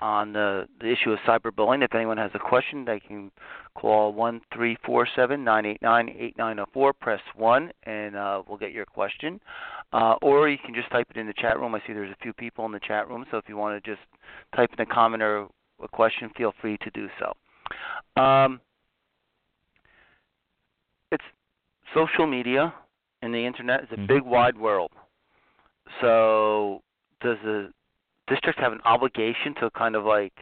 on 0.00 0.32
the, 0.32 0.66
the 0.80 0.90
issue 0.90 1.10
of 1.10 1.18
cyberbullying. 1.26 1.84
If 1.84 1.94
anyone 1.94 2.16
has 2.16 2.30
a 2.32 2.38
question, 2.38 2.84
they 2.86 3.00
can 3.00 3.30
call 3.74 4.14
one 4.14 4.40
three 4.54 4.78
four 4.86 5.06
seven 5.14 5.44
nine 5.44 5.66
eight 5.66 5.82
nine 5.82 6.14
eight 6.18 6.38
nine 6.38 6.56
zero 6.56 6.66
four. 6.72 6.92
Press 6.94 7.20
one, 7.36 7.72
and 7.82 8.16
uh, 8.16 8.42
we'll 8.48 8.58
get 8.58 8.72
your 8.72 8.86
question. 8.86 9.38
Uh, 9.92 10.14
or 10.22 10.48
you 10.48 10.58
can 10.64 10.74
just 10.74 10.90
type 10.90 11.08
it 11.10 11.18
in 11.18 11.26
the 11.26 11.34
chat 11.34 11.58
room. 11.58 11.74
I 11.74 11.80
see 11.86 11.92
there's 11.92 12.10
a 12.10 12.22
few 12.22 12.32
people 12.32 12.64
in 12.64 12.72
the 12.72 12.80
chat 12.80 13.08
room, 13.08 13.26
so 13.30 13.36
if 13.36 13.44
you 13.48 13.56
want 13.56 13.82
to 13.82 13.90
just 13.90 14.02
type 14.56 14.70
in 14.76 14.80
a 14.80 14.86
comment 14.86 15.22
or 15.22 15.48
a 15.82 15.88
question, 15.88 16.30
feel 16.36 16.52
free 16.60 16.78
to 16.78 16.90
do 16.90 17.08
so. 17.18 18.22
Um, 18.22 18.60
it's 21.10 21.24
social 21.92 22.26
media 22.26 22.74
and 23.22 23.34
the 23.34 23.44
internet 23.44 23.82
is 23.82 23.88
a 23.92 23.96
Mhm. 23.96 24.06
big 24.06 24.22
wide 24.22 24.56
world. 24.56 24.92
So 26.00 26.82
does 27.20 27.38
the 27.44 27.72
district 28.26 28.58
have 28.58 28.72
an 28.72 28.80
obligation 28.84 29.54
to 29.56 29.70
kind 29.70 29.94
of 29.96 30.04
like 30.04 30.32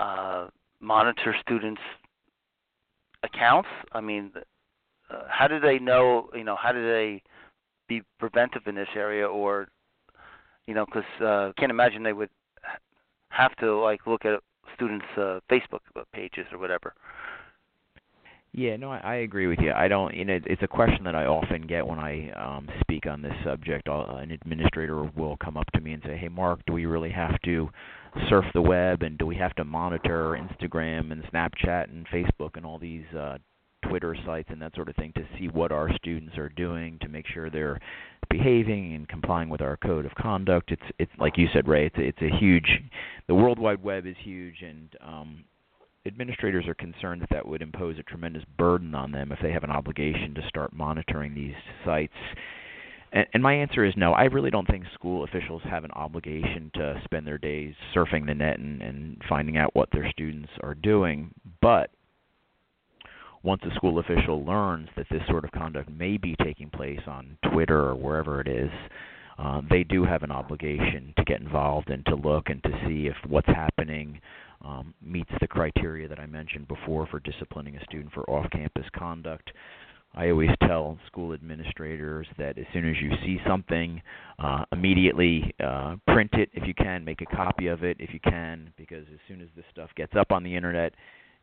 uh, 0.00 0.48
monitor 0.80 1.34
students' 1.40 1.82
accounts? 3.22 3.68
I 3.92 4.00
mean, 4.00 4.32
uh, 5.10 5.22
how 5.28 5.46
do 5.46 5.60
they 5.60 5.78
know? 5.78 6.30
You 6.34 6.44
know, 6.44 6.56
how 6.56 6.72
do 6.72 6.82
they 6.82 7.22
be 7.88 8.02
preventive 8.18 8.66
in 8.66 8.74
this 8.74 8.88
area, 8.96 9.28
or 9.28 9.68
you 10.66 10.74
know, 10.74 10.84
because 10.86 11.04
uh, 11.20 11.52
can't 11.56 11.70
imagine 11.70 12.02
they 12.02 12.12
would 12.12 12.30
have 13.32 13.54
to 13.56 13.80
like 13.80 14.06
look 14.06 14.24
at 14.24 14.40
students' 14.74 15.06
uh, 15.16 15.40
Facebook 15.50 15.80
pages 16.12 16.46
or 16.52 16.58
whatever. 16.58 16.94
Yeah, 18.54 18.76
no, 18.76 18.90
I, 18.90 18.98
I 18.98 19.14
agree 19.16 19.46
with 19.46 19.60
you. 19.60 19.72
I 19.72 19.88
don't, 19.88 20.14
you 20.14 20.26
know, 20.26 20.38
it's 20.44 20.62
a 20.62 20.68
question 20.68 21.04
that 21.04 21.14
I 21.14 21.24
often 21.24 21.66
get 21.66 21.86
when 21.86 21.98
I 21.98 22.30
um, 22.32 22.68
speak 22.82 23.06
on 23.06 23.22
this 23.22 23.32
subject. 23.42 23.88
I'll, 23.88 24.18
an 24.18 24.30
administrator 24.30 25.04
will 25.16 25.38
come 25.42 25.56
up 25.56 25.70
to 25.72 25.80
me 25.80 25.92
and 25.94 26.02
say, 26.04 26.18
"Hey, 26.18 26.28
Marc, 26.28 26.60
do 26.66 26.74
we 26.74 26.84
really 26.84 27.10
have 27.10 27.40
to 27.46 27.70
surf 28.28 28.44
the 28.52 28.60
web, 28.60 29.02
and 29.02 29.16
do 29.16 29.24
we 29.24 29.36
have 29.36 29.54
to 29.54 29.64
monitor 29.64 30.38
Instagram 30.38 31.12
and 31.12 31.22
Snapchat 31.32 31.90
and 31.90 32.06
Facebook 32.08 32.56
and 32.56 32.66
all 32.66 32.78
these 32.78 33.06
uh, 33.18 33.38
Twitter 33.88 34.16
sites 34.24 34.48
and 34.50 34.60
that 34.62 34.74
sort 34.74 34.88
of 34.88 34.96
thing 34.96 35.12
to 35.14 35.26
see 35.38 35.48
what 35.48 35.72
our 35.72 35.94
students 35.96 36.36
are 36.38 36.48
doing 36.48 36.98
to 37.00 37.08
make 37.08 37.26
sure 37.26 37.50
they're 37.50 37.80
behaving 38.30 38.94
and 38.94 39.08
complying 39.08 39.48
with 39.48 39.60
our 39.60 39.76
code 39.76 40.06
of 40.06 40.14
conduct?" 40.14 40.72
It's, 40.72 40.82
it's 40.98 41.12
like 41.18 41.36
you 41.36 41.48
said, 41.52 41.68
Ray. 41.68 41.86
It's, 41.86 41.98
a, 41.98 42.02
it's 42.02 42.22
a 42.22 42.38
huge. 42.38 42.82
The 43.28 43.34
World 43.34 43.58
Wide 43.58 43.82
Web 43.82 44.06
is 44.06 44.16
huge, 44.22 44.62
and 44.62 44.88
um, 45.00 45.44
administrators 46.06 46.66
are 46.66 46.74
concerned 46.74 47.22
that 47.22 47.30
that 47.30 47.46
would 47.46 47.62
impose 47.62 47.98
a 47.98 48.02
tremendous 48.02 48.44
burden 48.58 48.94
on 48.94 49.12
them 49.12 49.32
if 49.32 49.38
they 49.42 49.52
have 49.52 49.64
an 49.64 49.70
obligation 49.70 50.34
to 50.34 50.48
start 50.48 50.72
monitoring 50.72 51.34
these 51.34 51.54
sites. 51.84 52.12
And, 53.12 53.26
and 53.34 53.42
my 53.42 53.54
answer 53.54 53.84
is 53.84 53.94
no. 53.96 54.12
I 54.12 54.24
really 54.24 54.50
don't 54.50 54.66
think 54.66 54.84
school 54.94 55.24
officials 55.24 55.62
have 55.64 55.84
an 55.84 55.90
obligation 55.92 56.70
to 56.74 57.00
spend 57.04 57.26
their 57.26 57.38
days 57.38 57.74
surfing 57.94 58.26
the 58.26 58.34
net 58.34 58.58
and, 58.58 58.82
and 58.82 59.22
finding 59.28 59.56
out 59.56 59.76
what 59.76 59.90
their 59.92 60.10
students 60.10 60.50
are 60.62 60.74
doing. 60.74 61.32
But 61.60 61.90
once 63.42 63.62
a 63.70 63.74
school 63.74 63.98
official 63.98 64.44
learns 64.44 64.88
that 64.96 65.06
this 65.10 65.22
sort 65.28 65.44
of 65.44 65.50
conduct 65.52 65.90
may 65.90 66.16
be 66.16 66.34
taking 66.42 66.70
place 66.70 67.00
on 67.06 67.36
Twitter 67.50 67.80
or 67.80 67.94
wherever 67.94 68.40
it 68.40 68.48
is, 68.48 68.70
uh, 69.38 69.60
they 69.68 69.82
do 69.82 70.04
have 70.04 70.22
an 70.22 70.30
obligation 70.30 71.12
to 71.16 71.24
get 71.24 71.40
involved 71.40 71.90
and 71.90 72.04
to 72.06 72.14
look 72.14 72.48
and 72.48 72.62
to 72.62 72.70
see 72.86 73.06
if 73.06 73.16
what's 73.28 73.48
happening 73.48 74.20
um, 74.64 74.94
meets 75.04 75.30
the 75.40 75.48
criteria 75.48 76.06
that 76.06 76.20
I 76.20 76.26
mentioned 76.26 76.68
before 76.68 77.06
for 77.06 77.18
disciplining 77.20 77.76
a 77.76 77.84
student 77.84 78.12
for 78.12 78.28
off-campus 78.30 78.86
conduct. 78.96 79.50
I 80.14 80.28
always 80.28 80.50
tell 80.68 80.98
school 81.06 81.32
administrators 81.32 82.26
that 82.38 82.58
as 82.58 82.66
soon 82.72 82.88
as 82.88 82.96
you 83.00 83.10
see 83.24 83.40
something, 83.46 84.02
uh, 84.38 84.64
immediately 84.70 85.54
uh, 85.64 85.96
print 86.06 86.30
it 86.34 86.50
if 86.52 86.68
you 86.68 86.74
can, 86.74 87.02
make 87.02 87.22
a 87.22 87.36
copy 87.36 87.68
of 87.68 87.82
it 87.82 87.96
if 87.98 88.12
you 88.12 88.20
can, 88.20 88.72
because 88.76 89.06
as 89.12 89.18
soon 89.26 89.40
as 89.40 89.48
this 89.56 89.64
stuff 89.72 89.88
gets 89.96 90.12
up 90.14 90.30
on 90.30 90.42
the 90.42 90.54
internet, 90.54 90.92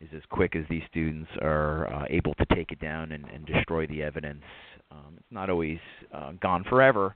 is 0.02 0.10
as 0.16 0.22
quick 0.30 0.56
as 0.56 0.64
these 0.70 0.84
students 0.90 1.30
are 1.42 1.92
uh, 1.94 2.06
able 2.10 2.34
to 2.36 2.46
take 2.56 2.72
it 2.72 2.80
down 2.80 3.12
and, 3.12 3.26
and 3.26 3.46
destroy 3.46 3.86
the 3.88 4.02
evidence. 4.02 4.44
Um, 4.92 5.16
it's 5.18 5.32
not 5.32 5.50
always 5.50 5.80
uh, 6.14 6.32
gone 6.42 6.64
forever, 6.70 7.16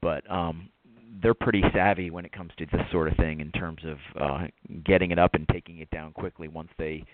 but 0.00 0.28
um, 0.30 0.68
they're 1.22 1.34
pretty 1.34 1.62
savvy 1.72 2.10
when 2.10 2.24
it 2.24 2.32
comes 2.32 2.52
to 2.58 2.66
this 2.66 2.80
sort 2.90 3.08
of 3.08 3.16
thing 3.16 3.40
in 3.40 3.52
terms 3.52 3.80
of 3.84 3.98
uh, 4.20 4.46
getting 4.84 5.10
it 5.10 5.18
up 5.18 5.34
and 5.34 5.46
taking 5.48 5.78
it 5.78 5.90
down 5.90 6.12
quickly 6.12 6.48
once 6.48 6.70
they 6.78 7.04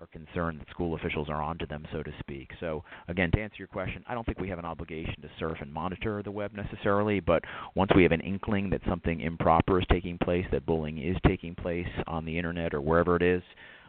are 0.00 0.06
concerned 0.06 0.60
that 0.60 0.68
school 0.70 0.96
officials 0.96 1.28
are 1.28 1.40
onto 1.40 1.66
them, 1.66 1.86
so 1.92 2.02
to 2.02 2.10
speak. 2.18 2.50
So, 2.58 2.82
again, 3.06 3.30
to 3.32 3.40
answer 3.40 3.56
your 3.58 3.68
question, 3.68 4.04
I 4.08 4.14
don't 4.14 4.26
think 4.26 4.40
we 4.40 4.48
have 4.48 4.58
an 4.58 4.64
obligation 4.64 5.14
to 5.22 5.30
surf 5.38 5.58
and 5.60 5.72
monitor 5.72 6.22
the 6.22 6.30
web 6.30 6.52
necessarily, 6.54 7.20
but 7.20 7.44
once 7.76 7.92
we 7.94 8.02
have 8.02 8.10
an 8.10 8.20
inkling 8.20 8.68
that 8.70 8.80
something 8.88 9.20
improper 9.20 9.78
is 9.78 9.86
taking 9.90 10.18
place, 10.18 10.44
that 10.50 10.66
bullying 10.66 10.98
is 10.98 11.16
taking 11.26 11.54
place 11.54 11.86
on 12.08 12.24
the 12.24 12.36
internet 12.36 12.74
or 12.74 12.80
wherever 12.80 13.14
it 13.14 13.22
is, 13.22 13.42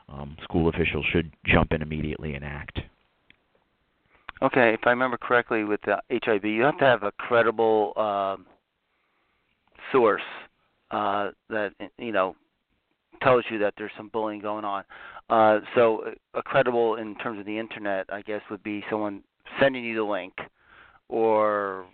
um, 0.09 0.35
school 0.43 0.69
officials 0.69 1.05
should 1.11 1.31
jump 1.45 1.71
in 1.71 1.81
immediately 1.81 2.33
and 2.35 2.43
act. 2.43 2.79
Okay, 4.41 4.73
if 4.73 4.81
I 4.85 4.89
remember 4.89 5.17
correctly, 5.17 5.63
with 5.63 5.79
the 5.83 6.01
HIB, 6.09 6.43
you 6.45 6.63
have 6.63 6.77
to 6.79 6.85
have 6.85 7.03
a 7.03 7.11
credible 7.13 7.93
uh, 7.95 8.35
source 9.91 10.21
uh, 10.91 11.31
that 11.49 11.71
you 11.97 12.11
know 12.11 12.35
tells 13.21 13.45
you 13.49 13.57
that 13.59 13.73
there's 13.77 13.91
some 13.95 14.09
bullying 14.09 14.41
going 14.41 14.65
on. 14.65 14.83
Uh, 15.29 15.59
so, 15.75 16.13
a 16.33 16.43
credible 16.43 16.95
in 16.95 17.15
terms 17.15 17.39
of 17.39 17.45
the 17.45 17.57
internet, 17.57 18.05
I 18.11 18.21
guess, 18.21 18.41
would 18.51 18.63
be 18.63 18.83
someone 18.89 19.23
sending 19.61 19.83
you 19.85 19.95
the 19.95 20.03
link, 20.03 20.33
or 21.07 21.85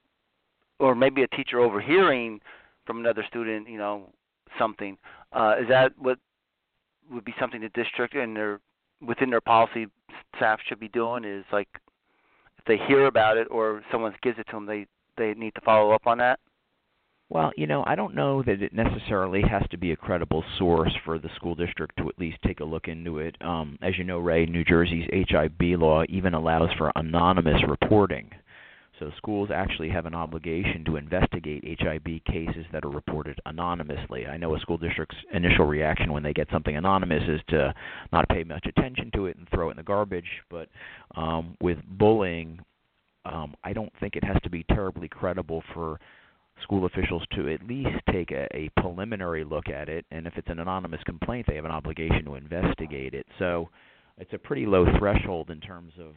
or 0.79 0.95
maybe 0.95 1.23
a 1.23 1.27
teacher 1.27 1.59
overhearing 1.59 2.39
from 2.85 2.99
another 2.99 3.23
student, 3.27 3.69
you 3.69 3.77
know, 3.77 4.09
something. 4.57 4.97
Uh, 5.33 5.55
is 5.61 5.67
that 5.67 5.91
what 5.99 6.17
would 7.09 7.25
be 7.25 7.33
something 7.39 7.61
the 7.61 7.69
district 7.69 8.15
and 8.15 8.35
their 8.35 8.59
within 9.05 9.29
their 9.29 9.41
policy 9.41 9.87
staff 10.35 10.59
should 10.67 10.79
be 10.79 10.89
doing? 10.89 11.23
Is 11.23 11.45
like 11.51 11.69
if 12.57 12.65
they 12.65 12.77
hear 12.87 13.05
about 13.05 13.37
it 13.37 13.47
or 13.49 13.81
someone 13.91 14.13
gives 14.21 14.39
it 14.39 14.47
to 14.47 14.55
them, 14.55 14.65
they 14.65 14.85
they 15.17 15.33
need 15.33 15.55
to 15.55 15.61
follow 15.61 15.91
up 15.91 16.07
on 16.07 16.17
that. 16.19 16.39
Well, 17.31 17.51
you 17.55 17.67
know, 17.67 17.83
I 17.85 17.93
don't 17.93 18.15
know 18.15 18.41
that 18.41 18.63
it 18.63 18.73
necessarily 18.73 19.43
has 19.43 19.61
to 19.69 19.77
be 19.77 19.91
a 19.91 19.95
credible 19.95 20.43
source 20.57 20.91
for 21.05 21.19
the 21.19 21.29
school 21.35 21.53
district 21.53 21.95
to 21.97 22.09
at 22.09 22.17
least 22.17 22.39
take 22.43 22.59
a 22.59 22.65
look 22.65 22.87
into 22.87 23.19
it. 23.19 23.35
Um, 23.41 23.77
as 23.83 23.99
you 23.99 24.03
know, 24.03 24.17
Ray, 24.17 24.47
New 24.47 24.63
Jersey's 24.63 25.07
HIB 25.11 25.79
law 25.79 26.03
even 26.09 26.33
allows 26.33 26.69
for 26.75 26.91
anonymous 26.95 27.61
reporting. 27.67 28.31
So 28.99 29.11
schools 29.17 29.49
actually 29.53 29.89
have 29.89 30.05
an 30.05 30.13
obligation 30.13 30.83
to 30.85 30.97
investigate 30.97 31.63
HIB 31.63 32.23
cases 32.25 32.65
that 32.73 32.83
are 32.83 32.89
reported 32.89 33.39
anonymously. 33.45 34.27
I 34.27 34.37
know 34.37 34.55
a 34.55 34.59
school 34.59 34.77
district's 34.77 35.15
initial 35.33 35.65
reaction 35.65 36.11
when 36.11 36.23
they 36.23 36.33
get 36.33 36.49
something 36.51 36.75
anonymous 36.75 37.23
is 37.27 37.39
to 37.49 37.73
not 38.11 38.27
pay 38.29 38.43
much 38.43 38.65
attention 38.65 39.09
to 39.15 39.27
it 39.27 39.37
and 39.37 39.47
throw 39.49 39.69
it 39.69 39.71
in 39.71 39.77
the 39.77 39.83
garbage, 39.83 40.27
but 40.49 40.67
um, 41.15 41.55
with 41.61 41.77
bullying, 41.87 42.59
um, 43.25 43.55
I 43.63 43.71
don't 43.71 43.93
think 43.99 44.15
it 44.15 44.23
has 44.23 44.37
to 44.43 44.49
be 44.49 44.65
terribly 44.69 45.07
credible 45.07 45.63
for 45.73 45.99
school 46.63 46.85
officials 46.85 47.23
to 47.35 47.53
at 47.53 47.65
least 47.65 47.95
take 48.11 48.31
a, 48.31 48.47
a 48.53 48.69
preliminary 48.81 49.45
look 49.45 49.69
at 49.69 49.87
it, 49.87 50.05
and 50.11 50.27
if 50.27 50.33
it's 50.35 50.49
an 50.49 50.59
anonymous 50.59 51.01
complaint, 51.05 51.45
they 51.47 51.55
have 51.55 51.65
an 51.65 51.71
obligation 51.71 52.25
to 52.25 52.35
investigate 52.35 53.13
it. 53.13 53.25
So 53.39 53.69
it's 54.17 54.33
a 54.33 54.37
pretty 54.37 54.65
low 54.65 54.85
threshold 54.97 55.51
in 55.51 55.61
terms 55.61 55.93
of 55.97 56.15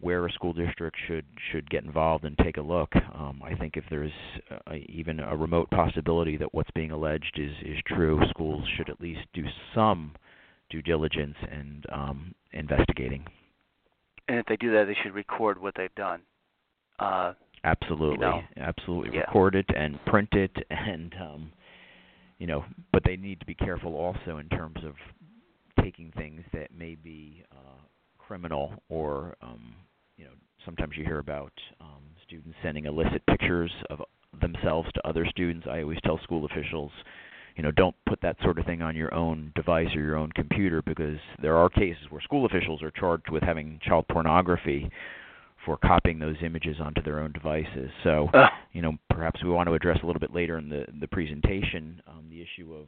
where 0.00 0.24
a 0.26 0.32
school 0.32 0.52
district 0.52 0.96
should 1.06 1.24
should 1.50 1.68
get 1.70 1.84
involved 1.84 2.24
and 2.24 2.36
take 2.38 2.56
a 2.56 2.62
look. 2.62 2.94
Um, 2.94 3.40
I 3.44 3.54
think 3.54 3.76
if 3.76 3.84
there's 3.90 4.12
uh, 4.50 4.74
even 4.88 5.20
a 5.20 5.36
remote 5.36 5.70
possibility 5.70 6.36
that 6.36 6.54
what's 6.54 6.70
being 6.74 6.90
alleged 6.90 7.38
is 7.38 7.50
is 7.64 7.78
true, 7.86 8.20
schools 8.30 8.64
should 8.76 8.88
at 8.88 9.00
least 9.00 9.20
do 9.34 9.44
some 9.74 10.12
due 10.70 10.82
diligence 10.82 11.36
and 11.50 11.84
um, 11.92 12.34
investigating. 12.52 13.24
And 14.28 14.38
if 14.38 14.46
they 14.46 14.56
do 14.56 14.72
that, 14.72 14.84
they 14.84 14.96
should 15.02 15.14
record 15.14 15.60
what 15.60 15.74
they've 15.76 15.94
done. 15.94 16.20
Uh, 16.98 17.32
Absolutely, 17.64 18.12
you 18.12 18.18
know, 18.20 18.40
absolutely. 18.56 19.16
yeah. 19.16 19.20
Record 19.22 19.56
it 19.56 19.66
and 19.76 19.98
print 20.06 20.28
it, 20.32 20.52
and 20.70 21.12
um, 21.20 21.52
you 22.38 22.46
know, 22.46 22.64
but 22.92 23.02
they 23.04 23.16
need 23.16 23.40
to 23.40 23.46
be 23.46 23.54
careful 23.54 23.96
also 23.96 24.38
in 24.38 24.48
terms 24.48 24.78
of 24.86 24.94
taking 25.82 26.12
things 26.16 26.42
that 26.52 26.68
may 26.72 26.94
be 26.94 27.42
uh, 27.50 27.80
criminal 28.18 28.74
or 28.88 29.36
um, 29.42 29.74
you 30.18 30.24
know, 30.24 30.32
sometimes 30.64 30.92
you 30.96 31.04
hear 31.04 31.18
about 31.18 31.52
um, 31.80 32.02
students 32.26 32.56
sending 32.62 32.84
illicit 32.84 33.24
pictures 33.26 33.70
of 33.88 34.02
themselves 34.40 34.88
to 34.94 35.08
other 35.08 35.24
students. 35.30 35.66
I 35.70 35.82
always 35.82 35.98
tell 36.04 36.20
school 36.22 36.44
officials, 36.44 36.90
you 37.56 37.62
know, 37.62 37.70
don't 37.70 37.96
put 38.06 38.20
that 38.22 38.36
sort 38.42 38.58
of 38.58 38.66
thing 38.66 38.82
on 38.82 38.94
your 38.94 39.14
own 39.14 39.52
device 39.54 39.88
or 39.94 40.02
your 40.02 40.16
own 40.16 40.30
computer 40.32 40.82
because 40.82 41.18
there 41.40 41.56
are 41.56 41.68
cases 41.70 42.02
where 42.10 42.20
school 42.20 42.44
officials 42.44 42.82
are 42.82 42.90
charged 42.90 43.30
with 43.30 43.42
having 43.42 43.80
child 43.82 44.06
pornography 44.08 44.90
for 45.64 45.76
copying 45.76 46.18
those 46.18 46.36
images 46.44 46.76
onto 46.80 47.02
their 47.02 47.20
own 47.20 47.32
devices. 47.32 47.90
So, 48.04 48.28
uh, 48.34 48.48
you 48.72 48.82
know, 48.82 48.92
perhaps 49.10 49.42
we 49.42 49.50
want 49.50 49.68
to 49.68 49.74
address 49.74 49.98
a 50.02 50.06
little 50.06 50.20
bit 50.20 50.34
later 50.34 50.58
in 50.58 50.68
the 50.68 50.86
the 51.00 51.08
presentation 51.08 52.00
um, 52.06 52.26
the 52.30 52.40
issue 52.40 52.74
of 52.74 52.86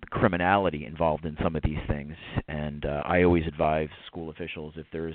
the 0.00 0.06
criminality 0.08 0.86
involved 0.86 1.24
in 1.24 1.36
some 1.42 1.56
of 1.56 1.62
these 1.62 1.78
things. 1.88 2.14
And 2.48 2.84
uh, 2.84 3.02
I 3.04 3.22
always 3.22 3.46
advise 3.46 3.88
school 4.06 4.30
officials 4.30 4.74
if 4.76 4.86
there's 4.92 5.14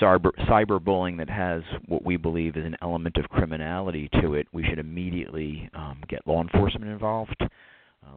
cyber 0.00 0.30
cyberbullying 0.48 1.18
that 1.18 1.28
has 1.30 1.62
what 1.86 2.04
we 2.04 2.16
believe 2.16 2.56
is 2.56 2.64
an 2.64 2.76
element 2.82 3.16
of 3.16 3.28
criminality 3.28 4.08
to 4.20 4.34
it, 4.34 4.46
we 4.52 4.64
should 4.64 4.78
immediately 4.78 5.68
um, 5.74 6.02
get 6.08 6.26
law 6.26 6.40
enforcement 6.42 6.90
involved. 6.90 7.36
Uh, 7.40 7.46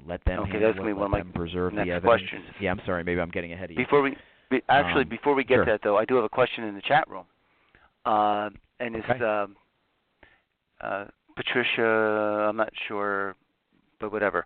let 0.07 0.23
them 0.25 0.39
Okay, 0.39 0.51
handle 0.53 0.67
that's 0.69 0.77
gonna 0.77 0.89
it, 0.89 0.93
be 0.95 0.99
let 0.99 1.11
one 1.11 1.19
them 1.19 1.31
preserve 1.33 1.73
next 1.73 1.87
the 1.87 1.93
evidence. 1.93 2.21
questions. 2.29 2.45
Yeah, 2.59 2.71
I'm 2.71 2.81
sorry, 2.85 3.03
maybe 3.03 3.21
I'm 3.21 3.29
getting 3.29 3.53
ahead 3.53 3.65
of 3.65 3.71
you. 3.71 3.77
before 3.77 4.01
we, 4.01 4.17
be, 4.49 4.61
actually, 4.69 5.03
Um, 5.03 5.09
before 5.09 5.35
we 5.35 5.43
get 5.43 5.55
sure. 5.55 5.65
to 5.65 5.71
that 5.71 5.81
though, 5.83 5.97
I 5.97 6.05
do 6.05 6.15
have 6.15 6.23
a 6.23 6.29
question 6.29 6.63
in 6.63 6.75
the 6.75 6.81
chat 6.81 7.07
room, 7.09 7.25
uh, 8.05 8.49
and 8.79 8.95
it's 8.95 9.09
Okay. 9.09 9.23
um, 9.23 9.55
uh, 10.81 11.05
Patricia. 11.35 12.47
I'm 12.49 12.57
not 12.57 12.71
sure, 12.87 13.35
but 13.99 14.11
whatever. 14.11 14.45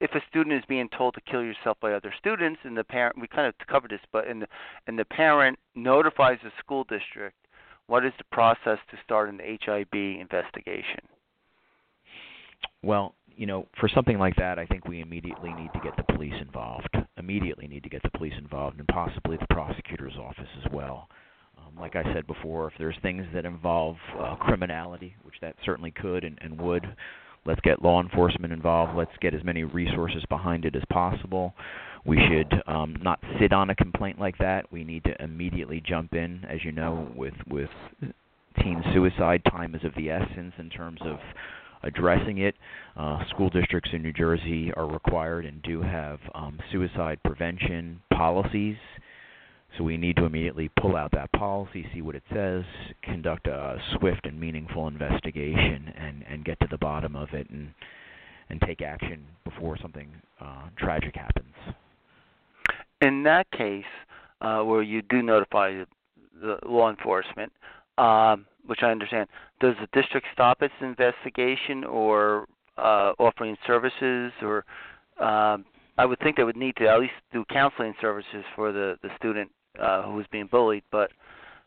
If 0.00 0.12
a 0.12 0.20
student 0.28 0.54
is 0.56 0.64
being 0.68 0.88
told 0.96 1.14
to 1.14 1.20
kill 1.20 1.42
yourself 1.42 1.76
by 1.80 1.92
other 1.92 2.14
students, 2.18 2.60
and 2.64 2.76
the 2.76 2.84
parent, 2.84 3.20
we 3.20 3.26
kind 3.26 3.46
of 3.48 3.54
covered 3.66 3.90
this, 3.90 4.00
but 4.12 4.28
and 4.28 4.42
the, 4.42 4.46
and 4.86 4.98
the 4.98 5.04
parent 5.04 5.58
notifies 5.74 6.38
the 6.42 6.52
school 6.58 6.84
district, 6.84 7.36
what 7.88 8.04
is 8.04 8.12
the 8.18 8.24
process 8.30 8.78
to 8.90 8.96
start 9.02 9.28
an 9.28 9.40
HIB 9.40 9.94
investigation? 9.94 11.00
Well, 12.82 13.14
you 13.36 13.46
know, 13.46 13.66
for 13.78 13.88
something 13.88 14.18
like 14.18 14.36
that, 14.36 14.58
I 14.58 14.66
think 14.66 14.86
we 14.86 15.00
immediately 15.00 15.52
need 15.54 15.70
to 15.72 15.80
get 15.80 15.96
the 15.96 16.12
police 16.12 16.34
involved. 16.40 16.88
Immediately 17.16 17.68
need 17.68 17.82
to 17.84 17.88
get 17.88 18.02
the 18.02 18.10
police 18.10 18.34
involved, 18.36 18.78
and 18.78 18.88
possibly 18.88 19.36
the 19.36 19.46
prosecutor's 19.50 20.16
office 20.16 20.48
as 20.64 20.72
well. 20.72 21.08
Um, 21.56 21.80
like 21.80 21.96
I 21.96 22.02
said 22.12 22.26
before, 22.26 22.68
if 22.68 22.74
there's 22.78 22.96
things 23.02 23.24
that 23.32 23.44
involve 23.44 23.96
uh, 24.18 24.36
criminality, 24.36 25.14
which 25.22 25.36
that 25.40 25.56
certainly 25.64 25.92
could 25.92 26.24
and, 26.24 26.38
and 26.40 26.60
would, 26.60 26.84
let's 27.46 27.60
get 27.60 27.82
law 27.82 28.02
enforcement 28.02 28.52
involved. 28.52 28.96
Let's 28.96 29.16
get 29.20 29.34
as 29.34 29.44
many 29.44 29.64
resources 29.64 30.22
behind 30.28 30.64
it 30.64 30.76
as 30.76 30.82
possible. 30.90 31.54
We 32.04 32.18
should 32.28 32.62
um, 32.66 32.96
not 33.02 33.20
sit 33.40 33.52
on 33.52 33.70
a 33.70 33.74
complaint 33.74 34.18
like 34.18 34.38
that. 34.38 34.70
We 34.72 34.84
need 34.84 35.04
to 35.04 35.22
immediately 35.22 35.82
jump 35.86 36.14
in. 36.14 36.44
As 36.48 36.64
you 36.64 36.72
know, 36.72 37.08
with 37.14 37.34
with 37.48 37.70
teen 38.62 38.82
suicide, 38.94 39.42
time 39.50 39.74
is 39.74 39.84
of 39.84 39.94
the 39.96 40.10
essence 40.10 40.54
in 40.58 40.70
terms 40.70 41.00
of 41.04 41.18
addressing 41.82 42.38
it. 42.38 42.54
Uh, 42.96 43.18
school 43.30 43.50
districts 43.50 43.90
in 43.92 44.02
New 44.02 44.12
Jersey 44.12 44.72
are 44.76 44.86
required 44.86 45.44
and 45.44 45.62
do 45.62 45.82
have 45.82 46.18
um, 46.34 46.58
suicide 46.72 47.18
prevention 47.24 48.00
policies. 48.12 48.76
So 49.76 49.84
we 49.84 49.96
need 49.96 50.16
to 50.16 50.24
immediately 50.24 50.70
pull 50.80 50.96
out 50.96 51.10
that 51.12 51.30
policy, 51.32 51.86
see 51.94 52.02
what 52.02 52.14
it 52.14 52.22
says, 52.32 52.64
conduct 53.02 53.46
a 53.46 53.76
swift 53.96 54.24
and 54.26 54.40
meaningful 54.40 54.88
investigation, 54.88 55.92
and, 55.96 56.24
and 56.28 56.44
get 56.44 56.58
to 56.60 56.66
the 56.70 56.78
bottom 56.78 57.14
of 57.14 57.28
it, 57.32 57.48
and 57.50 57.72
and 58.50 58.60
take 58.62 58.80
action 58.80 59.24
before 59.44 59.76
something 59.82 60.08
uh, 60.40 60.62
tragic 60.78 61.14
happens. 61.14 61.54
in 63.00 63.22
that 63.24 63.50
case, 63.50 63.84
uh, 64.40 64.60
where 64.62 64.82
you 64.82 65.02
do 65.02 65.22
notify 65.22 65.84
the, 66.40 66.56
law 66.66 66.88
enforcement, 66.88 67.52
um, 67.98 68.46
which 68.66 68.80
I 68.82 68.90
understand, 68.90 69.28
does 69.60 69.74
the 69.80 69.88
district 70.00 70.26
stop 70.32 70.62
its 70.62 70.74
investigation 70.80 71.84
or 71.84 72.46
uh, 72.76 73.12
offering 73.18 73.56
services, 73.66 74.32
or 74.42 74.64
um, 75.20 75.64
I 75.96 76.06
would 76.06 76.18
think 76.20 76.36
they 76.36 76.44
would 76.44 76.56
need 76.56 76.76
to 76.76 76.88
at 76.88 77.00
least 77.00 77.14
do 77.32 77.44
counseling 77.50 77.94
services 78.00 78.44
for 78.54 78.72
the 78.72 78.96
the 79.02 79.10
student 79.16 79.50
uh, 79.80 80.02
who 80.02 80.14
was 80.14 80.26
being 80.30 80.48
bullied. 80.50 80.84
But 80.90 81.10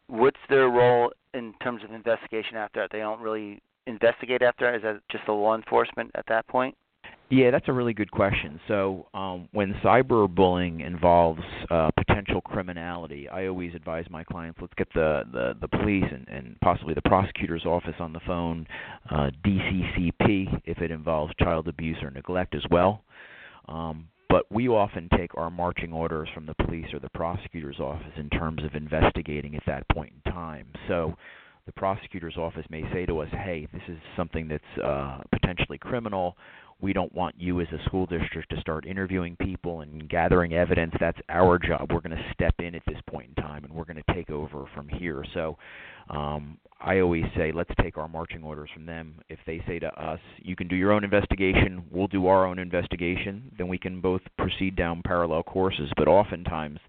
what's 0.07 0.39
their 0.49 0.69
role 0.69 1.11
in 1.33 1.53
terms 1.63 1.83
of 1.83 1.91
investigation 1.91 2.57
after 2.57 2.81
that? 2.81 2.89
They 2.91 2.99
don't 2.99 3.21
really 3.21 3.61
investigate 3.87 4.41
after 4.41 4.65
that. 4.65 4.75
Is 4.77 4.81
that 4.83 5.01
just 5.11 5.25
the 5.25 5.33
law 5.33 5.55
enforcement 5.55 6.11
at 6.15 6.25
that 6.27 6.47
point? 6.47 6.75
Yeah, 7.31 7.49
that's 7.49 7.69
a 7.69 7.73
really 7.73 7.93
good 7.93 8.11
question. 8.11 8.59
So, 8.67 9.07
um, 9.13 9.47
when 9.53 9.73
cyberbullying 9.75 10.85
involves 10.85 11.41
uh, 11.69 11.89
potential 11.95 12.41
criminality, 12.41 13.29
I 13.29 13.47
always 13.47 13.73
advise 13.73 14.05
my 14.09 14.25
clients 14.25 14.59
let's 14.61 14.73
get 14.73 14.89
the, 14.93 15.23
the, 15.31 15.53
the 15.61 15.69
police 15.69 16.03
and, 16.11 16.27
and 16.27 16.59
possibly 16.59 16.93
the 16.93 17.01
prosecutor's 17.03 17.65
office 17.65 17.95
on 18.01 18.11
the 18.11 18.19
phone, 18.27 18.67
uh, 19.09 19.31
DCCP 19.45 20.61
if 20.65 20.79
it 20.79 20.91
involves 20.91 21.33
child 21.39 21.69
abuse 21.69 21.97
or 22.03 22.11
neglect 22.11 22.53
as 22.53 22.63
well. 22.69 23.01
Um, 23.69 24.09
but 24.31 24.49
we 24.49 24.69
often 24.69 25.09
take 25.17 25.37
our 25.37 25.51
marching 25.51 25.91
orders 25.91 26.29
from 26.33 26.45
the 26.45 26.55
police 26.65 26.87
or 26.93 26.99
the 26.99 27.09
prosecutor's 27.09 27.79
office 27.79 28.13
in 28.17 28.29
terms 28.29 28.63
of 28.63 28.73
investigating 28.73 29.55
at 29.55 29.63
that 29.67 29.87
point 29.89 30.13
in 30.25 30.31
time. 30.31 30.67
So 30.87 31.13
the 31.65 31.73
prosecutor's 31.73 32.37
office 32.37 32.65
may 32.69 32.83
say 32.93 33.05
to 33.05 33.19
us, 33.19 33.29
"Hey, 33.31 33.67
this 33.73 33.83
is 33.87 33.99
something 34.15 34.47
that's 34.47 34.77
uh, 34.83 35.19
potentially 35.31 35.77
criminal. 35.77 36.37
We 36.81 36.93
don't 36.93 37.13
want 37.13 37.35
you 37.37 37.61
as 37.61 37.67
a 37.71 37.83
school 37.85 38.07
district 38.07 38.49
to 38.49 38.59
start 38.59 38.85
interviewing 38.85 39.37
people 39.37 39.81
and 39.81 40.09
gathering 40.09 40.53
evidence. 40.53 40.93
That's 40.99 41.19
our 41.29 41.59
job. 41.59 41.91
We're 41.93 42.01
going 42.01 42.17
to 42.17 42.33
step 42.33 42.55
in 42.59 42.73
at 42.75 42.81
this 42.87 42.97
point 43.07 43.29
in 43.35 43.43
time, 43.43 43.63
and 43.63 43.73
we're 43.73 43.85
going 43.85 44.01
to 44.05 44.13
take 44.13 44.29
over 44.31 44.65
from 44.73 44.89
here." 44.89 45.23
So 45.33 45.57
um, 46.09 46.57
I 46.79 46.99
always 46.99 47.25
say, 47.37 47.51
let's 47.51 47.69
take 47.79 47.97
our 47.97 48.07
marching 48.07 48.43
orders 48.43 48.69
from 48.73 48.85
them. 48.85 49.15
If 49.29 49.39
they 49.45 49.63
say 49.67 49.77
to 49.79 49.87
us, 50.01 50.19
you 50.37 50.55
can 50.55 50.67
do 50.67 50.75
your 50.75 50.91
own 50.91 51.03
investigation, 51.03 51.83
we'll 51.91 52.07
do 52.07 52.27
our 52.27 52.45
own 52.45 52.57
investigation, 52.57 53.51
then 53.57 53.67
we 53.67 53.77
can 53.77 54.01
both 54.01 54.21
proceed 54.37 54.75
down 54.75 55.03
parallel 55.05 55.43
courses. 55.43 55.91
But 55.95 56.07
oftentimes, 56.07 56.79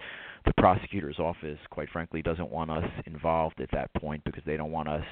the 0.47 0.53
prosecutor's 0.57 1.19
office, 1.19 1.59
quite 1.71 1.91
frankly, 1.91 2.23
doesn't 2.23 2.51
want 2.51 2.71
us 2.71 2.89
involved 3.07 3.61
at 3.61 3.71
that 3.73 3.93
point 3.95 4.25
because 4.25 4.43
they 4.47 4.57
don't 4.57 4.73
want 4.73 4.89
us 4.89 5.05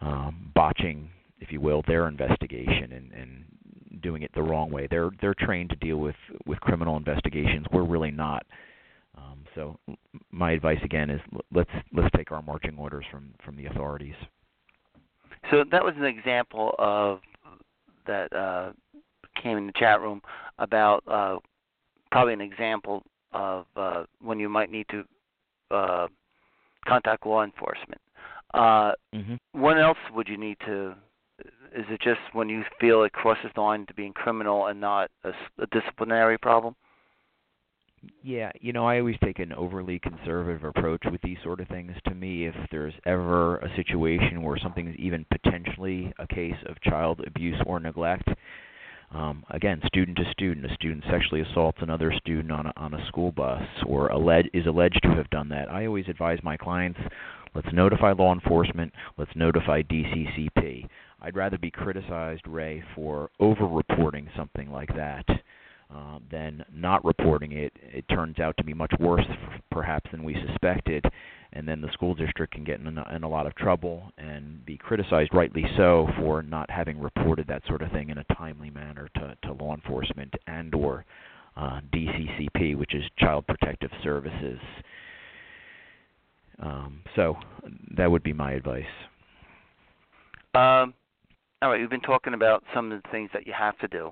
um, 0.00 0.52
botching, 0.54 1.10
if 1.40 1.50
you 1.50 1.60
will, 1.60 1.82
their 1.86 2.06
investigation 2.06 2.92
and, 2.92 3.12
and 3.12 3.44
doing 4.02 4.22
it 4.22 4.30
the 4.34 4.42
wrong 4.42 4.70
way. 4.70 4.86
They're 4.90 5.10
they're 5.20 5.34
trained 5.38 5.70
to 5.70 5.76
deal 5.76 5.98
with 5.98 6.16
with 6.46 6.60
criminal 6.60 6.96
investigations. 6.96 7.66
We're 7.72 7.84
really 7.84 8.10
not. 8.10 8.46
Um, 9.16 9.44
so 9.54 9.78
my 10.30 10.52
advice 10.52 10.80
again 10.84 11.10
is 11.10 11.20
let's 11.52 11.70
let's 11.92 12.14
take 12.16 12.32
our 12.32 12.42
marching 12.42 12.76
orders 12.78 13.04
from 13.10 13.34
from 13.44 13.56
the 13.56 13.66
authorities. 13.66 14.14
So 15.50 15.64
that 15.70 15.84
was 15.84 15.94
an 15.96 16.04
example 16.04 16.74
of 16.78 17.20
that 18.06 18.32
uh, 18.32 18.72
came 19.42 19.56
in 19.58 19.66
the 19.66 19.72
chat 19.76 20.00
room 20.00 20.20
about 20.58 21.02
uh, 21.06 21.38
probably 22.10 22.32
an 22.32 22.40
example 22.40 23.02
of 23.32 23.66
uh, 23.76 24.04
when 24.20 24.38
you 24.38 24.48
might 24.48 24.70
need 24.70 24.86
to 24.90 25.04
uh, 25.70 26.06
contact 26.86 27.26
law 27.26 27.42
enforcement. 27.42 28.00
Uh, 28.52 28.92
mm-hmm. 29.12 29.34
When 29.52 29.78
else 29.78 29.98
would 30.14 30.28
you 30.28 30.36
need 30.36 30.56
to? 30.66 30.94
Is 31.74 31.84
it 31.90 32.00
just 32.00 32.20
when 32.32 32.48
you 32.48 32.62
feel 32.80 33.02
it 33.02 33.12
crosses 33.12 33.50
the 33.54 33.60
line 33.60 33.86
to 33.86 33.94
being 33.94 34.12
criminal 34.12 34.66
and 34.66 34.80
not 34.80 35.10
a, 35.24 35.30
a 35.58 35.66
disciplinary 35.66 36.38
problem? 36.38 36.76
Yeah, 38.22 38.52
you 38.60 38.72
know, 38.72 38.86
I 38.86 38.98
always 38.98 39.16
take 39.24 39.38
an 39.38 39.52
overly 39.52 39.98
conservative 39.98 40.64
approach 40.64 41.02
with 41.10 41.20
these 41.22 41.38
sort 41.42 41.60
of 41.60 41.68
things. 41.68 41.92
To 42.06 42.14
me, 42.14 42.46
if 42.46 42.54
there's 42.70 42.94
ever 43.06 43.56
a 43.58 43.74
situation 43.76 44.42
where 44.42 44.58
something's 44.58 44.96
even 44.98 45.26
potentially 45.30 46.12
a 46.18 46.26
case 46.26 46.56
of 46.66 46.80
child 46.82 47.22
abuse 47.26 47.60
or 47.66 47.80
neglect, 47.80 48.28
um, 49.12 49.44
again, 49.50 49.80
student 49.86 50.16
to 50.18 50.24
student, 50.32 50.66
a 50.70 50.74
student 50.74 51.04
sexually 51.10 51.40
assaults 51.40 51.78
another 51.80 52.12
student 52.16 52.50
on 52.50 52.66
a, 52.66 52.72
on 52.76 52.94
a 52.94 53.06
school 53.06 53.30
bus 53.32 53.62
or 53.86 54.08
alleged, 54.08 54.50
is 54.52 54.66
alleged 54.66 55.00
to 55.02 55.14
have 55.14 55.30
done 55.30 55.48
that, 55.50 55.70
I 55.70 55.86
always 55.86 56.08
advise 56.08 56.38
my 56.42 56.56
clients, 56.56 56.98
let's 57.54 57.72
notify 57.72 58.12
law 58.12 58.32
enforcement, 58.32 58.92
let's 59.16 59.30
notify 59.36 59.82
DCCP. 59.82 60.88
I'd 61.24 61.36
rather 61.36 61.56
be 61.56 61.70
criticized, 61.70 62.42
Ray, 62.46 62.84
for 62.94 63.30
over-reporting 63.40 64.28
something 64.36 64.70
like 64.70 64.94
that 64.94 65.24
uh, 65.94 66.18
than 66.30 66.62
not 66.70 67.02
reporting 67.02 67.52
it. 67.52 67.72
It 67.80 68.04
turns 68.10 68.38
out 68.38 68.54
to 68.58 68.64
be 68.64 68.74
much 68.74 68.92
worse, 69.00 69.24
perhaps, 69.70 70.10
than 70.10 70.22
we 70.22 70.36
suspected, 70.46 71.02
and 71.54 71.66
then 71.66 71.80
the 71.80 71.90
school 71.94 72.14
district 72.14 72.52
can 72.52 72.62
get 72.62 72.78
in 72.78 72.98
a, 72.98 73.16
in 73.16 73.22
a 73.22 73.28
lot 73.28 73.46
of 73.46 73.54
trouble 73.54 74.12
and 74.18 74.66
be 74.66 74.76
criticized, 74.76 75.30
rightly 75.32 75.64
so, 75.78 76.06
for 76.18 76.42
not 76.42 76.70
having 76.70 77.00
reported 77.00 77.46
that 77.46 77.62
sort 77.66 77.80
of 77.80 77.90
thing 77.90 78.10
in 78.10 78.18
a 78.18 78.24
timely 78.36 78.68
manner 78.68 79.08
to, 79.14 79.34
to 79.44 79.54
law 79.54 79.74
enforcement 79.74 80.34
and/or 80.46 81.06
uh, 81.56 81.80
DCCP, 81.90 82.76
which 82.76 82.94
is 82.94 83.02
Child 83.18 83.46
Protective 83.46 83.90
Services. 84.02 84.58
Um, 86.58 87.00
so 87.16 87.36
that 87.96 88.10
would 88.10 88.22
be 88.22 88.34
my 88.34 88.52
advice. 88.52 88.84
Um, 90.54 90.92
all 91.64 91.70
right, 91.70 91.80
we've 91.80 91.88
been 91.88 92.00
talking 92.00 92.34
about 92.34 92.62
some 92.74 92.92
of 92.92 93.02
the 93.02 93.08
things 93.10 93.30
that 93.32 93.46
you 93.46 93.54
have 93.58 93.78
to 93.78 93.88
do. 93.88 94.06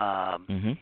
Um, 0.00 0.46
mm-hmm. 0.48 0.72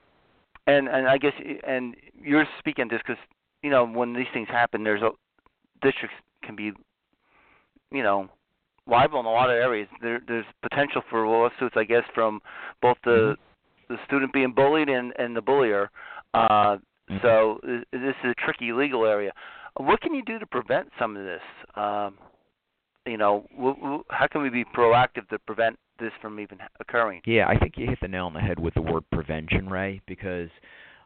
And 0.67 0.89
and 0.89 1.07
I 1.07 1.19
guess 1.19 1.35
and 1.67 1.95
you're 2.21 2.47
speaking 2.59 2.89
just 2.91 3.05
because 3.07 3.23
you 3.63 3.71
know 3.71 3.87
when 3.87 4.15
these 4.15 4.27
things 4.33 4.49
happen, 4.49 4.83
there's 4.83 5.03
a 5.03 5.11
districts 5.83 6.17
can 6.43 6.57
be, 6.57 6.73
you 7.93 8.03
know, 8.03 8.29
liable 8.87 9.21
in 9.21 9.27
a 9.27 9.31
lot 9.31 9.51
of 9.51 9.55
areas. 9.55 9.89
There 10.01 10.21
there's 10.27 10.47
potential 10.63 11.03
for 11.11 11.27
lawsuits, 11.27 11.77
I 11.77 11.85
guess, 11.85 12.05
from 12.15 12.41
both 12.81 12.97
the 13.05 13.37
mm-hmm. 13.37 13.95
the 13.95 13.99
student 14.07 14.33
being 14.33 14.53
bullied 14.53 14.89
and 14.89 15.13
and 15.19 15.37
the 15.37 15.43
bullier. 15.43 15.91
Uh, 16.35 16.79
mm-hmm. 17.11 17.19
So 17.23 17.61
this 17.63 18.15
is 18.25 18.31
a 18.31 18.45
tricky 18.45 18.73
legal 18.73 19.05
area. 19.05 19.33
What 19.77 20.01
can 20.01 20.15
you 20.15 20.23
do 20.25 20.39
to 20.39 20.47
prevent 20.47 20.89
some 20.99 21.17
of 21.17 21.25
this? 21.25 21.43
Um, 21.75 22.15
you 23.07 23.17
know, 23.17 23.47
w- 23.57 23.77
w- 23.77 24.05
how 24.11 24.27
can 24.27 24.43
we 24.43 24.51
be 24.51 24.65
proactive 24.65 25.29
to 25.29 25.39
prevent 25.39 25.79
this 25.99 26.13
from 26.21 26.41
even 26.41 26.59
occurring. 26.81 27.23
Yeah, 27.27 27.47
I 27.49 27.59
think 27.59 27.75
you 27.77 27.87
hit 27.89 27.99
the 28.01 28.09
nail 28.09 28.27
on 28.27 28.35
the 28.35 28.41
head 28.41 28.59
with 28.59 28.75
the 28.75 28.83
word 28.83 29.05
prevention, 29.11 29.69
Ray, 29.69 30.01
because 30.07 30.49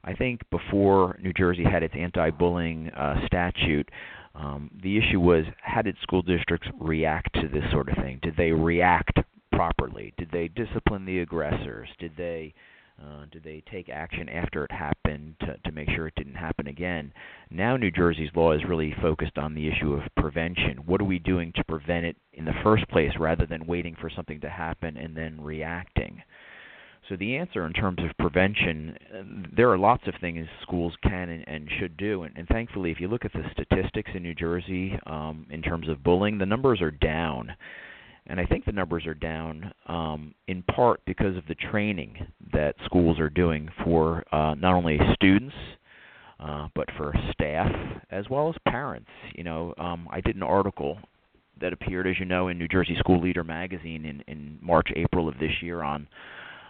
I 0.05 0.15
think 0.15 0.41
before 0.51 1.19
New 1.23 1.33
Jersey 1.33 1.65
had 1.65 1.83
its 1.83 1.95
anti-bullying 1.97 2.91
uh, 2.91 3.27
statute, 3.27 3.89
um, 4.35 4.71
the 4.83 4.97
issue 4.97 5.21
was 5.21 5.45
how 5.63 5.83
did 5.83 5.97
school 6.03 6.23
districts 6.23 6.69
react 6.79 7.35
to 7.35 7.49
this 7.49 7.65
sort 7.71 7.89
of 7.89 7.97
thing? 7.97 8.19
Did 8.23 8.37
they 8.37 8.53
react 8.53 9.19
properly? 9.53 10.15
Did 10.17 10.31
they 10.33 10.49
discipline 10.49 11.05
the 11.05 11.21
aggressors? 11.21 11.89
Did 11.99 12.13
they 12.17 12.55
uh, 13.03 13.25
did 13.31 13.43
they 13.43 13.63
take 13.71 13.89
action 13.89 14.29
after 14.29 14.65
it 14.65 14.73
happened 14.73 15.35
to, 15.41 15.57
to 15.65 15.73
make 15.73 15.89
sure 15.91 16.07
it 16.07 16.15
didn't 16.17 16.35
happen 16.35 16.67
again? 16.67 17.13
Now, 17.51 17.77
New 17.77 17.91
Jersey's 17.91 18.31
law 18.35 18.53
is 18.53 18.65
really 18.69 18.95
focused 19.01 19.39
on 19.39 19.55
the 19.55 19.69
issue 19.69 19.95
of 19.95 20.03
prevention. 20.17 20.83
What 20.85 21.01
are 21.01 21.07
we 21.07 21.19
doing 21.19 21.53
to 21.57 21.65
prevent 21.65 22.05
it 22.05 22.17
in 22.35 22.45
the 22.45 22.55
first 22.63 22.87
place 22.89 23.13
rather 23.19 23.47
than 23.47 23.67
waiting 23.67 23.97
for 24.01 24.11
something 24.11 24.41
to 24.41 24.51
happen 24.51 24.97
and 24.97 25.17
then 25.17 25.41
reacting? 25.41 26.23
So, 27.09 27.17
the 27.17 27.37
answer 27.39 27.67
in 27.67 27.73
terms 27.73 27.99
of 28.01 28.17
prevention, 28.19 28.97
uh, 29.13 29.49
there 29.57 29.71
are 29.71 29.79
lots 29.79 30.07
of 30.07 30.15
things 30.21 30.47
schools 30.63 30.95
can 31.03 31.29
and, 31.31 31.49
and 31.49 31.69
should 31.81 31.97
do. 31.97 32.23
And, 32.23 32.37
and, 32.37 32.47
thankfully, 32.49 32.93
if 32.93 33.01
you 33.01 33.09
look 33.09 33.25
at 33.25 33.33
the 33.33 33.43
statistics 33.53 34.11
in 34.15 34.23
New 34.23 34.35
Jersey 34.35 34.97
um, 35.07 35.47
in 35.51 35.63
terms 35.63 35.89
of 35.89 36.05
bullying, 36.05 36.39
the 36.39 36.47
numbers 36.47 36.81
are 36.81 36.93
down 36.93 37.53
and 38.31 38.39
I 38.39 38.47
think 38.47 38.65
the 38.65 38.73
numbers 38.73 39.07
are 39.07 39.15
down 39.15 39.73
um, 39.87 40.35
in 40.47 40.63
part 40.63 41.01
because 41.05 41.37
of 41.37 41.45
the 41.49 41.57
training 41.57 42.27
that 42.53 42.77
schools 42.85 43.19
are 43.19 43.29
doing 43.29 43.69
for 43.85 44.25
uh, 44.33 44.55
not 44.55 44.75
only 44.75 44.99
students 45.15 45.55
uh, 46.39 46.69
but 46.75 46.87
for 46.97 47.13
staff 47.33 47.71
as 48.11 48.29
well 48.31 48.49
as 48.49 48.55
parents. 48.69 49.11
You 49.35 49.45
know, 49.45 49.75
um, 49.79 50.09
I 50.11 50.21
did 50.21 50.37
an 50.37 50.43
article 50.43 50.99
that 51.61 51.73
appeared, 51.73 52.07
as 52.07 52.19
you 52.19 52.25
know, 52.25 52.49
in 52.49 52.57
New 52.57 52.69
Jersey 52.69 52.97
School 52.99 53.21
Leader 53.21 53.45
magazine 53.45 54.07
in, 54.07 54.23
in 54.27 54.59
March, 54.63 54.89
April 54.97 55.29
of 55.29 55.39
this 55.39 55.53
year 55.61 55.83
on 55.83 56.07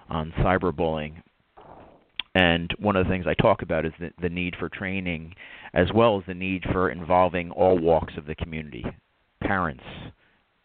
on 0.08 0.32
cyberbullying. 0.38 1.22
And 2.34 2.74
one 2.78 2.96
of 2.96 3.04
the 3.04 3.10
things 3.10 3.26
I 3.28 3.34
talk 3.34 3.62
about 3.62 3.86
is 3.86 3.92
the, 4.00 4.10
the 4.20 4.28
need 4.28 4.56
for 4.58 4.68
training, 4.68 5.34
as 5.74 5.88
well 5.94 6.18
as 6.18 6.24
the 6.26 6.34
need 6.34 6.64
for 6.72 6.90
involving 6.90 7.50
all 7.52 7.78
walks 7.78 8.14
of 8.16 8.26
the 8.26 8.34
community, 8.34 8.84
parents, 9.40 9.84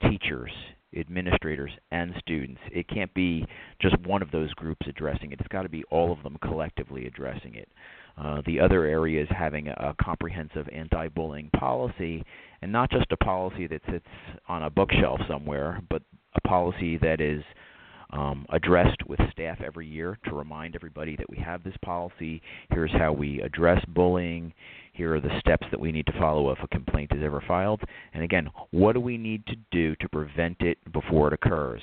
teachers, 0.02 0.52
administrators, 0.96 1.72
and 1.92 2.14
students. 2.20 2.62
It 2.72 2.88
can't 2.88 3.14
be 3.14 3.46
just 3.82 3.98
one 4.06 4.22
of 4.22 4.32
those 4.32 4.54
groups 4.54 4.86
addressing 4.88 5.32
it. 5.32 5.40
It's 5.40 5.48
got 5.50 5.64
to 5.64 5.70
be 5.70 5.84
all 5.92 6.12
of 6.12 6.24
them 6.24 6.38
collectively 6.42 7.06
addressing 7.06 7.56
it. 7.56 7.70
Uh, 8.18 8.42
the 8.46 8.60
other 8.60 8.86
area 8.86 9.22
is 9.22 9.30
having 9.30 9.68
a, 9.68 9.74
a 9.74 10.04
comprehensive 10.04 10.68
anti-bullying 10.72 11.50
policy, 11.58 12.24
and 12.62 12.72
not 12.72 12.90
just 12.90 13.12
a 13.12 13.18
policy 13.18 13.68
that 13.68 13.82
sits 13.92 14.08
on 14.48 14.64
a 14.64 14.70
bookshelf 14.70 15.20
somewhere, 15.28 15.82
but 15.90 16.02
a 16.36 16.42
policy 16.48 16.98
that 16.98 17.20
is 17.20 17.44
um, 18.16 18.46
addressed 18.50 19.06
with 19.08 19.20
staff 19.32 19.60
every 19.64 19.86
year 19.86 20.18
to 20.26 20.36
remind 20.36 20.76
everybody 20.76 21.16
that 21.18 21.30
we 21.30 21.38
have 21.38 21.64
this 21.64 21.76
policy. 21.84 22.42
Here's 22.70 22.92
how 22.92 23.12
we 23.12 23.42
address 23.42 23.84
bullying. 23.90 24.54
Here 24.94 25.16
are 25.16 25.22
the 25.22 25.38
steps 25.40 25.68
that 25.72 25.80
we 25.80 25.92
need 25.92 26.06
to 26.06 26.18
follow 26.20 26.50
if 26.52 26.60
a 26.64 26.68
complaint 26.70 27.12
is 27.14 27.24
ever 27.24 27.44
filed. 27.46 27.82
And 28.14 28.24
again, 28.24 28.50
what 28.72 28.94
do 28.94 29.02
we 29.02 29.18
need 29.18 29.46
to 29.48 29.56
do 29.72 29.96
to 29.98 30.10
prevent 30.10 30.62
it 30.62 30.78
before 30.94 31.28
it 31.28 31.34
occurs? 31.34 31.82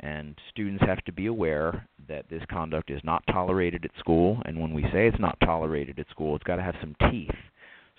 And 0.00 0.34
students 0.50 0.82
have 0.86 1.04
to 1.04 1.12
be 1.12 1.26
aware 1.26 1.86
that 2.08 2.28
this 2.28 2.42
conduct 2.50 2.90
is 2.90 3.00
not 3.04 3.22
tolerated 3.30 3.84
at 3.84 3.90
school. 3.98 4.42
And 4.46 4.58
when 4.58 4.72
we 4.72 4.82
say 4.84 5.06
it's 5.06 5.20
not 5.20 5.38
tolerated 5.44 5.98
at 5.98 6.08
school, 6.10 6.34
it's 6.34 6.44
got 6.44 6.56
to 6.56 6.62
have 6.62 6.74
some 6.80 6.96
teeth 7.10 7.30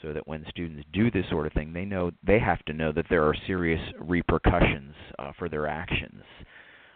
so 0.02 0.12
that 0.12 0.28
when 0.28 0.44
students 0.50 0.84
do 0.92 1.12
this 1.12 1.26
sort 1.30 1.46
of 1.46 1.54
thing, 1.54 1.72
they 1.72 1.86
know 1.86 2.12
they 2.26 2.40
have 2.40 2.66
to 2.66 2.74
know 2.74 2.92
that 2.92 3.06
there 3.10 3.24
are 3.24 3.36
serious 3.46 3.80
repercussions 4.00 4.96
uh, 5.20 5.32
for 5.38 5.48
their 5.48 5.68
actions. 5.68 6.24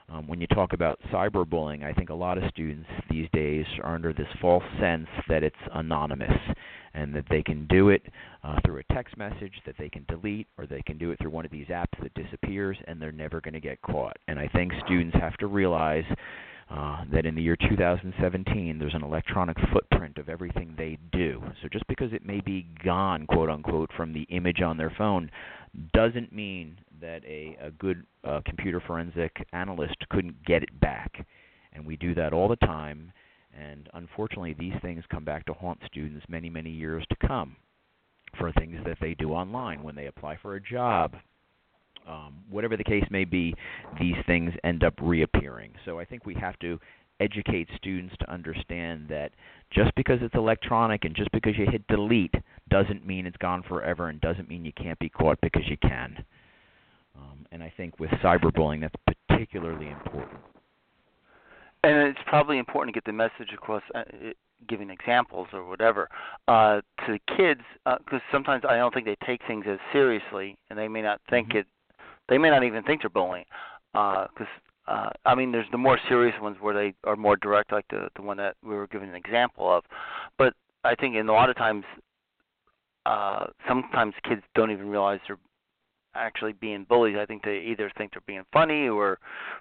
Um, 0.08 0.28
when 0.28 0.40
you 0.40 0.48
talk 0.48 0.74
about 0.74 1.00
cyberbullying, 1.12 1.84
I 1.84 1.94
think 1.94 2.10
a 2.10 2.14
lot 2.14 2.38
of 2.38 2.44
students 2.50 2.88
these 3.10 3.28
days 3.34 3.66
are 3.84 3.96
under 3.96 4.14
this 4.14 4.28
false 4.40 4.64
sense 4.80 5.08
that 5.28 5.44
it's 5.44 5.56
anonymous 5.74 6.38
and 6.94 7.14
that 7.16 7.26
they 7.30 7.42
can 7.42 7.66
do 7.68 7.90
it 7.90 8.04
uh, 8.44 8.58
through 8.66 8.80
a 8.80 8.94
text 8.94 9.18
message 9.18 9.54
that 9.66 9.76
they 9.78 9.90
can 9.90 10.06
delete 10.08 10.48
or 10.58 10.66
they 10.66 10.82
can 10.86 10.98
do 10.98 11.12
it 11.12 11.20
through 11.20 11.32
one 11.32 11.44
of 11.44 11.52
these 11.52 11.68
apps 11.68 12.02
that 12.02 12.14
disappears 12.14 12.78
and 12.88 13.02
they're 13.02 13.12
never 13.12 13.42
going 13.42 13.54
to 13.54 13.60
get 13.60 13.82
caught. 13.82 14.16
And 14.28 14.40
I 14.40 14.48
think 14.48 14.72
students 14.86 15.16
have 15.20 15.36
to 15.38 15.48
realize 15.48 16.06
uh, 16.70 17.04
that 17.12 17.26
in 17.26 17.36
the 17.36 17.42
year 17.42 17.58
2017 17.70 18.80
there's 18.80 18.96
an 18.96 19.04
electronic 19.04 19.58
footprint 19.72 20.18
of 20.18 20.30
everything 20.30 20.74
they 20.78 20.98
do. 21.12 21.42
So 21.62 21.68
just 21.72 21.86
because 21.88 22.14
it 22.14 22.26
may 22.26 22.42
be 22.42 22.68
gone, 22.84 23.28
quote 23.28 23.50
unquote, 23.50 23.90
from 23.96 24.14
the 24.14 24.24
image 24.30 24.62
on 24.62 24.78
their 24.78 24.94
phone, 24.98 25.30
doesn't 25.94 26.34
mean 26.34 26.78
that 27.02 27.24
a, 27.26 27.58
a 27.62 27.72
good 27.72 28.06
uh, 28.24 28.42
computer 28.46 28.82
forensic 28.86 29.32
analyst 29.54 29.96
couldn't 30.10 30.44
get 30.46 30.64
it 30.64 30.80
back. 30.80 31.26
And 31.74 31.86
we 31.86 31.98
do 31.98 32.16
that 32.16 32.34
all 32.34 32.48
the 32.48 32.56
time. 32.58 33.12
And 33.58 33.90
unfortunately, 33.94 34.56
these 34.58 34.74
things 34.82 35.04
come 35.10 35.24
back 35.24 35.46
to 35.46 35.54
haunt 35.54 35.80
students 35.86 36.26
many, 36.30 36.50
many 36.50 36.70
years 36.70 37.04
to 37.10 37.28
come 37.28 37.56
for 38.38 38.52
things 38.54 38.80
that 38.86 38.98
they 39.00 39.14
do 39.14 39.32
online 39.32 39.82
when 39.82 39.96
they 39.96 40.08
apply 40.08 40.38
for 40.42 40.56
a 40.56 40.62
job, 40.62 41.16
um, 42.08 42.36
whatever 42.50 42.76
the 42.76 42.84
case 42.84 43.06
may 43.10 43.24
be, 43.24 43.54
these 44.00 44.16
things 44.26 44.54
end 44.64 44.84
up 44.84 44.94
reappearing. 45.02 45.72
So 45.86 46.00
I 46.00 46.06
think 46.06 46.26
we 46.26 46.36
have 46.36 46.60
to 46.60 46.80
educate 47.20 47.68
students 47.76 48.16
to 48.20 48.32
understand 48.32 49.08
that 49.10 49.32
just 49.72 49.94
because 49.96 50.20
it's 50.22 50.36
electronic 50.36 51.06
and 51.06 51.16
just 51.16 51.32
because 51.32 51.58
you 51.58 51.66
hit 51.70 51.86
delete 51.88 52.34
doesn't 52.70 53.06
mean 53.06 53.26
it's 53.26 53.38
gone 53.38 53.64
forever 53.64 54.10
and 54.10 54.20
doesn't 54.22 54.50
mean 54.50 54.66
you 54.66 54.74
can't 54.74 55.00
be 55.00 55.10
caught 55.10 55.40
because 55.42 55.64
you 55.68 55.78
can. 55.78 56.24
Um, 57.16 57.46
and 57.52 57.64
I 57.64 57.72
think 57.78 58.00
with 58.00 58.10
cyberbullying, 58.24 58.82
that's 58.82 59.16
particularly 59.30 59.90
important. 59.90 60.40
And 61.84 62.08
it's 62.08 62.20
probably 62.26 62.58
important 62.58 62.94
to 62.94 63.00
get 63.00 63.06
the 63.06 63.14
message 63.14 63.54
across. 63.54 63.84
Uh, 63.94 64.04
giving 64.68 64.90
examples 64.90 65.48
or 65.54 65.68
whatever 65.68 66.10
uh, 66.48 66.82
to 67.06 67.20
kids 67.38 67.62
because 67.84 68.00
uh, 68.14 68.32
sometimes 68.32 68.64
I 68.68 68.78
don't 68.78 68.94
think 68.94 69.06
they 69.06 69.18
take 69.26 69.42
things 69.48 69.66
as 69.70 69.78
seriously, 69.92 70.58
and 70.70 70.80
they 70.80 70.88
may 70.88 71.02
not 71.02 71.22
think 71.30 71.50
mm-hmm. 71.50 71.60
it. 71.60 71.68
They 72.30 72.38
may 72.38 72.50
not 72.50 72.64
even 72.64 72.82
think 72.84 73.02
they're 73.02 73.10
bullying 73.10 73.46
because 73.94 74.48
uh, 74.88 75.10
I 75.26 75.36
mean, 75.36 75.52
there's 75.52 75.68
the 75.72 75.78
more 75.78 76.00
serious 76.08 76.36
ones 76.42 76.58
where 76.60 76.74
they 76.74 76.94
are 77.04 77.16
more 77.16 77.36
direct, 77.36 77.72
like 77.72 77.88
the 77.90 78.10
the 78.16 78.22
one 78.22 78.38
that 78.38 78.56
we 78.64 78.76
were 78.76 78.88
giving 78.88 79.10
an 79.10 79.16
example 79.16 79.72
of. 79.76 79.84
But 80.38 80.54
I 80.84 80.96
think 80.96 81.16
in 81.16 81.28
a 81.28 81.34
lot 81.34 81.50
of 81.50 81.56
times, 81.56 81.84
uh, 83.06 83.48
sometimes 83.68 84.14
kids 84.28 84.42
don't 84.54 84.72
even 84.72 84.90
realize 84.90 85.20
they're 85.28 85.38
actually 86.16 86.54
being 86.54 86.86
bullied. 86.88 87.18
I 87.18 87.26
think 87.26 87.44
they 87.44 87.58
either 87.68 87.92
think 87.98 88.12
they're 88.12 88.22
being 88.26 88.46
funny 88.54 88.88
or 88.88 89.20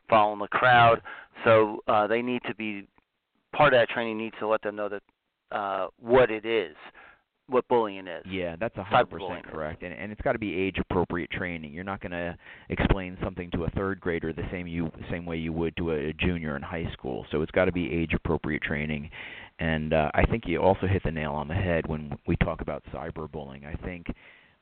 following 0.09 0.39
the 0.39 0.49
crowd. 0.49 1.01
So 1.45 1.81
uh, 1.89 2.07
they 2.07 2.23
need 2.23 2.43
to 2.47 2.55
be 2.55 2.87
part 3.55 3.75
of 3.75 3.81
that 3.81 3.89
training 3.89 4.19
needs 4.19 4.37
to 4.41 4.47
let 4.47 4.63
them 4.63 4.77
know 4.77 4.89
that 4.89 5.03
uh, 5.51 5.89
what 6.01 6.31
it 6.31 6.45
is, 6.45 6.77
what 7.48 7.66
bullying 7.68 8.07
is. 8.07 8.24
Yeah, 8.28 8.57
that's 8.59 8.76
a 8.76 8.85
hundred 8.85 9.11
percent 9.11 9.46
correct, 9.46 9.83
and 9.83 9.92
and 9.92 10.11
it's 10.11 10.20
got 10.22 10.33
to 10.33 10.38
be 10.38 10.54
age 10.54 10.76
appropriate 10.78 11.30
training. 11.30 11.72
You're 11.72 11.85
not 11.85 12.00
going 12.00 12.12
to 12.12 12.37
explain 12.70 13.18
something 13.22 13.50
to 13.52 13.64
a 13.64 13.70
third 13.70 14.00
grader 14.00 14.33
the 14.33 14.48
same 14.50 14.66
you 14.66 14.90
same 15.11 15.26
way 15.26 15.37
you 15.37 15.52
would 15.52 15.76
to 15.76 15.92
a 15.92 16.12
junior 16.14 16.57
in 16.57 16.62
high 16.62 16.88
school. 16.92 17.26
So 17.30 17.42
it's 17.42 17.52
got 17.52 17.66
to 17.66 17.72
be 17.72 17.92
age 17.92 18.12
appropriate 18.14 18.62
training, 18.62 19.11
and 19.59 19.92
uh, 19.92 20.11
I 20.14 20.24
think 20.24 20.44
you 20.46 20.59
also 20.59 20.87
hit 20.87 21.02
the 21.04 21.11
nail 21.11 21.33
on 21.33 21.48
the 21.48 21.54
head 21.54 21.87
when 21.87 22.16
we 22.26 22.37
talk 22.37 22.61
about 22.61 22.83
cyberbullying. 22.92 23.66
I 23.66 23.74
think 23.85 24.07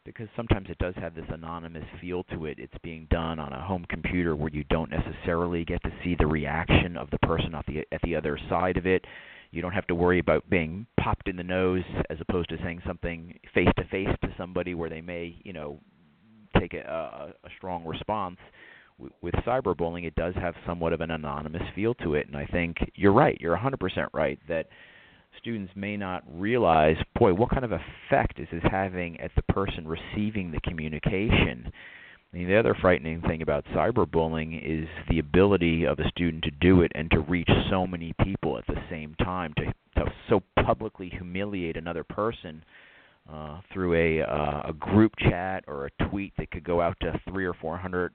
because 0.05 0.29
sometimes 0.35 0.69
it 0.69 0.79
does 0.79 0.95
have 0.97 1.15
this 1.15 1.25
anonymous 1.29 1.85
feel 2.01 2.25
to 2.25 2.47
it. 2.47 2.59
It's 2.59 2.75
being 2.83 3.07
done 3.11 3.39
on 3.39 3.53
a 3.53 3.65
home 3.65 3.87
computer 3.89 4.35
where 4.35 4.51
you 4.51 4.65
don't 4.65 4.91
necessarily 4.91 5.65
get 5.65 5.83
to 5.85 5.93
see 6.03 6.17
the 6.19 6.27
reaction 6.27 6.97
of 6.97 7.11
the 7.11 7.19
person 7.19 7.55
at 7.55 7.65
the 7.67 7.87
at 7.93 8.03
the 8.03 8.17
other 8.17 8.39
side 8.49 8.77
of 8.77 8.87
it. 8.87 9.05
You 9.53 9.61
don't 9.61 9.73
have 9.73 9.87
to 9.89 9.95
worry 9.95 10.19
about 10.19 10.49
being 10.49 10.87
popped 10.99 11.29
in 11.29 11.37
the 11.37 11.45
nose 11.45 11.85
as 12.11 12.19
opposed 12.21 12.49
to 12.49 12.57
saying 12.63 12.83
something 12.87 13.39
face 13.55 13.69
to 13.77 13.85
face 13.85 14.09
to 14.23 14.35
somebody 14.37 14.75
where 14.75 14.89
they 14.89 15.03
may, 15.03 15.37
you 15.45 15.53
know, 15.53 15.79
take 16.59 16.75
a, 16.75 16.81
a, 16.81 17.47
a 17.47 17.51
strong 17.59 17.85
response. 17.85 18.39
With 19.21 19.35
cyberbullying, 19.47 20.07
it 20.07 20.15
does 20.15 20.35
have 20.37 20.55
somewhat 20.67 20.93
of 20.93 21.01
an 21.01 21.11
anonymous 21.11 21.63
feel 21.75 21.95
to 21.95 22.15
it, 22.15 22.29
and 22.29 22.37
I 22.37 22.47
think 22.47 22.77
you're 22.95 23.13
right. 23.13 23.37
You're 23.41 23.57
100% 23.57 23.79
right 24.13 24.39
that 24.49 24.69
students 25.39 25.73
may 25.75 25.97
not 25.97 26.23
realize, 26.29 26.97
boy, 27.19 27.35
what 27.35 27.51
kind 27.51 27.65
of 27.65 27.73
effect 27.73 28.39
is 28.39 28.49
this 28.53 28.63
having 28.71 29.21
at 29.21 29.33
the 29.35 29.43
person 29.53 29.87
receiving 29.89 30.51
the 30.51 30.61
communication? 30.61 31.71
The 32.33 32.57
other 32.57 32.75
frightening 32.81 33.21
thing 33.23 33.43
about 33.43 33.65
cyberbullying 33.75 34.61
is 34.65 34.89
the 35.11 35.19
ability 35.19 35.85
of 35.85 35.99
a 35.99 36.09
student 36.09 36.45
to 36.45 36.51
do 36.51 36.81
it 36.81 36.91
and 36.95 37.11
to 37.11 37.21
reach 37.21 37.51
so 37.71 37.87
many 37.87 38.15
people 38.25 38.57
at 38.57 38.67
the 38.67 38.81
same 38.89 39.15
time, 39.17 39.53
to, 39.59 39.67
to 39.97 40.13
so 40.31 40.43
publicly 40.65 41.11
humiliate 41.11 41.77
another 41.77 42.05
person 42.05 42.65
uh, 43.31 43.61
through 43.73 43.95
a, 43.95 44.23
uh, 44.23 44.63
a 44.71 44.73
group 44.73 45.13
chat 45.19 45.63
or 45.69 45.87
a 45.87 46.09
tweet 46.09 46.33
that 46.39 46.51
could 46.51 46.65
go 46.65 46.81
out 46.81 46.97
to 47.01 47.21
three 47.29 47.45
or 47.45 47.55
four 47.55 47.77
hundred 47.77 48.13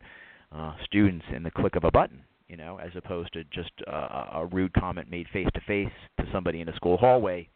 uh, 0.52 0.74
students 0.84 1.26
in 1.36 1.44
the 1.44 1.52
click 1.52 1.76
of 1.76 1.84
a 1.84 1.92
button 1.92 2.24
you 2.48 2.56
know, 2.56 2.78
as 2.78 2.92
opposed 2.96 3.34
to 3.34 3.44
just 3.46 3.72
uh, 3.88 4.26
a 4.34 4.48
rude 4.52 4.74
comment 4.74 5.12
made 5.12 5.28
face 5.34 5.48
to 5.54 5.62
face 5.62 5.92
to 6.18 6.26
somebody 6.32 6.62
in 6.62 6.70
a 6.70 6.76
school 6.76 6.98
hallway, 6.98 7.48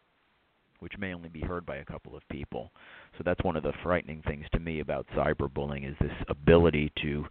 which 0.82 0.98
may 0.98 1.14
only 1.14 1.28
be 1.28 1.40
heard 1.40 1.64
by 1.64 1.76
a 1.76 1.84
couple 1.84 2.16
of 2.16 2.28
people. 2.28 2.72
So 3.16 3.22
that's 3.24 3.42
one 3.44 3.56
of 3.56 3.62
the 3.62 3.72
frightening 3.84 4.20
things 4.26 4.44
to 4.52 4.58
me 4.58 4.80
about 4.80 5.06
cyberbullying 5.16 5.88
is 5.88 5.96
this 6.00 6.10
ability 6.28 6.92
to 7.02 7.24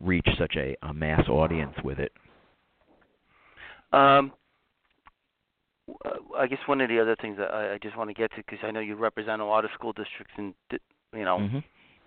reach 0.00 0.26
such 0.36 0.56
a, 0.56 0.76
a 0.82 0.92
mass 0.92 1.28
audience 1.28 1.74
with 1.84 2.00
it. 2.00 2.12
Um, 3.92 4.32
I 6.36 6.46
guess 6.48 6.58
one 6.66 6.80
of 6.80 6.88
the 6.88 7.00
other 7.00 7.16
things 7.20 7.38
that 7.38 7.54
I, 7.54 7.74
I 7.74 7.78
just 7.78 7.96
want 7.96 8.10
to 8.10 8.14
get 8.14 8.30
to 8.32 8.38
because 8.38 8.58
I 8.62 8.72
know 8.72 8.80
you 8.80 8.96
represent 8.96 9.40
a 9.40 9.44
lot 9.44 9.64
of 9.64 9.70
school 9.74 9.92
districts 9.92 10.34
in 10.36 10.52
you 11.14 11.24
know 11.24 11.38
mm-hmm. 11.38 11.58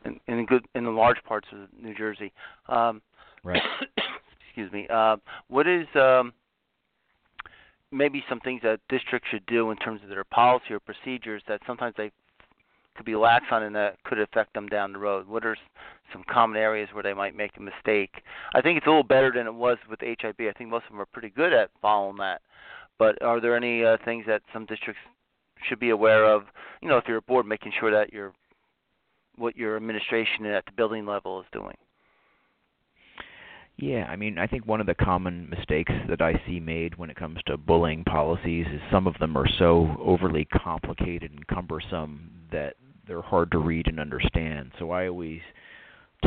in, 0.06 0.20
in 0.28 0.46
good 0.46 0.66
in 0.76 0.84
the 0.84 0.92
large 0.92 1.24
parts 1.24 1.48
of 1.52 1.68
New 1.82 1.96
Jersey. 1.96 2.32
Um, 2.68 3.02
right. 3.44 3.62
excuse 4.46 4.72
me. 4.72 4.88
Uh, 4.94 5.18
what 5.48 5.68
is 5.68 5.88
um, 5.96 6.34
maybe 7.92 8.24
some 8.30 8.40
things 8.40 8.62
that 8.64 8.80
districts 8.90 9.30
should 9.30 9.46
do 9.46 9.72
in 9.72 9.78
terms 9.78 10.02
of 10.04 10.10
their 10.10 10.24
policy 10.24 10.74
or 10.74 10.80
procedures 10.80 11.42
that 11.48 11.62
sometimes 11.68 11.94
they 11.98 12.12
could 12.96 13.06
be 13.06 13.16
lax 13.16 13.46
on 13.52 13.64
and 13.64 13.76
that 13.76 14.02
could 14.04 14.20
affect 14.20 14.54
them 14.54 14.68
down 14.68 14.94
the 14.94 15.00
road? 15.00 15.28
What 15.28 15.46
are 15.46 15.58
some 16.12 16.24
common 16.30 16.58
areas 16.58 16.90
where 16.94 17.04
they 17.04 17.14
might 17.14 17.36
make 17.36 17.52
a 17.58 17.62
mistake? 17.62 18.24
I 18.54 18.62
think 18.62 18.78
it's 18.78 18.88
a 18.88 18.90
little 18.90 19.04
better 19.04 19.32
than 19.34 19.48
it 19.48 19.54
was 19.54 19.78
with 19.90 20.02
HIB. 20.02 20.42
I 20.42 20.54
think 20.58 20.70
most 20.70 20.86
of 20.86 20.92
them 20.92 21.02
are 21.02 21.06
pretty 21.06 21.30
good 21.30 21.54
at 21.54 21.70
following 21.82 22.18
that. 22.18 22.42
But 22.98 23.22
are 23.22 23.40
there 23.40 23.56
any 23.56 23.84
uh, 23.84 23.98
things 24.06 24.26
that 24.28 24.42
some 24.54 24.66
districts 24.66 25.02
should 25.68 25.80
be 25.80 25.90
aware 25.90 26.26
of? 26.26 26.44
You 26.82 26.90
know, 26.90 26.98
if 26.98 27.06
you're 27.08 27.18
a 27.18 27.22
board, 27.22 27.46
making 27.46 27.74
sure 27.80 27.92
that 27.92 28.14
your 28.14 28.34
what 29.38 29.56
your 29.56 29.76
administration 29.76 30.46
at 30.46 30.66
the 30.66 30.72
building 30.74 31.06
level 31.06 31.40
is 31.40 31.48
doing. 31.52 31.76
Yeah, 33.82 34.06
I 34.08 34.16
mean, 34.16 34.38
I 34.38 34.46
think 34.46 34.68
one 34.68 34.80
of 34.80 34.86
the 34.86 34.94
common 34.94 35.50
mistakes 35.50 35.92
that 36.08 36.22
I 36.22 36.40
see 36.46 36.60
made 36.60 37.00
when 37.00 37.10
it 37.10 37.16
comes 37.16 37.40
to 37.48 37.58
bullying 37.58 38.04
policies 38.04 38.68
is 38.72 38.80
some 38.92 39.08
of 39.08 39.18
them 39.20 39.36
are 39.36 39.48
so 39.58 39.98
overly 40.00 40.46
complicated 40.46 41.32
and 41.32 41.48
cumbersome 41.48 42.30
that 42.52 42.76
they're 43.08 43.24
hard 43.24 43.50
to 43.52 43.58
read 43.58 43.88
and 43.88 44.00
understand. 44.00 44.72
So 44.78 44.92
I 44.92 45.08
always 45.08 45.42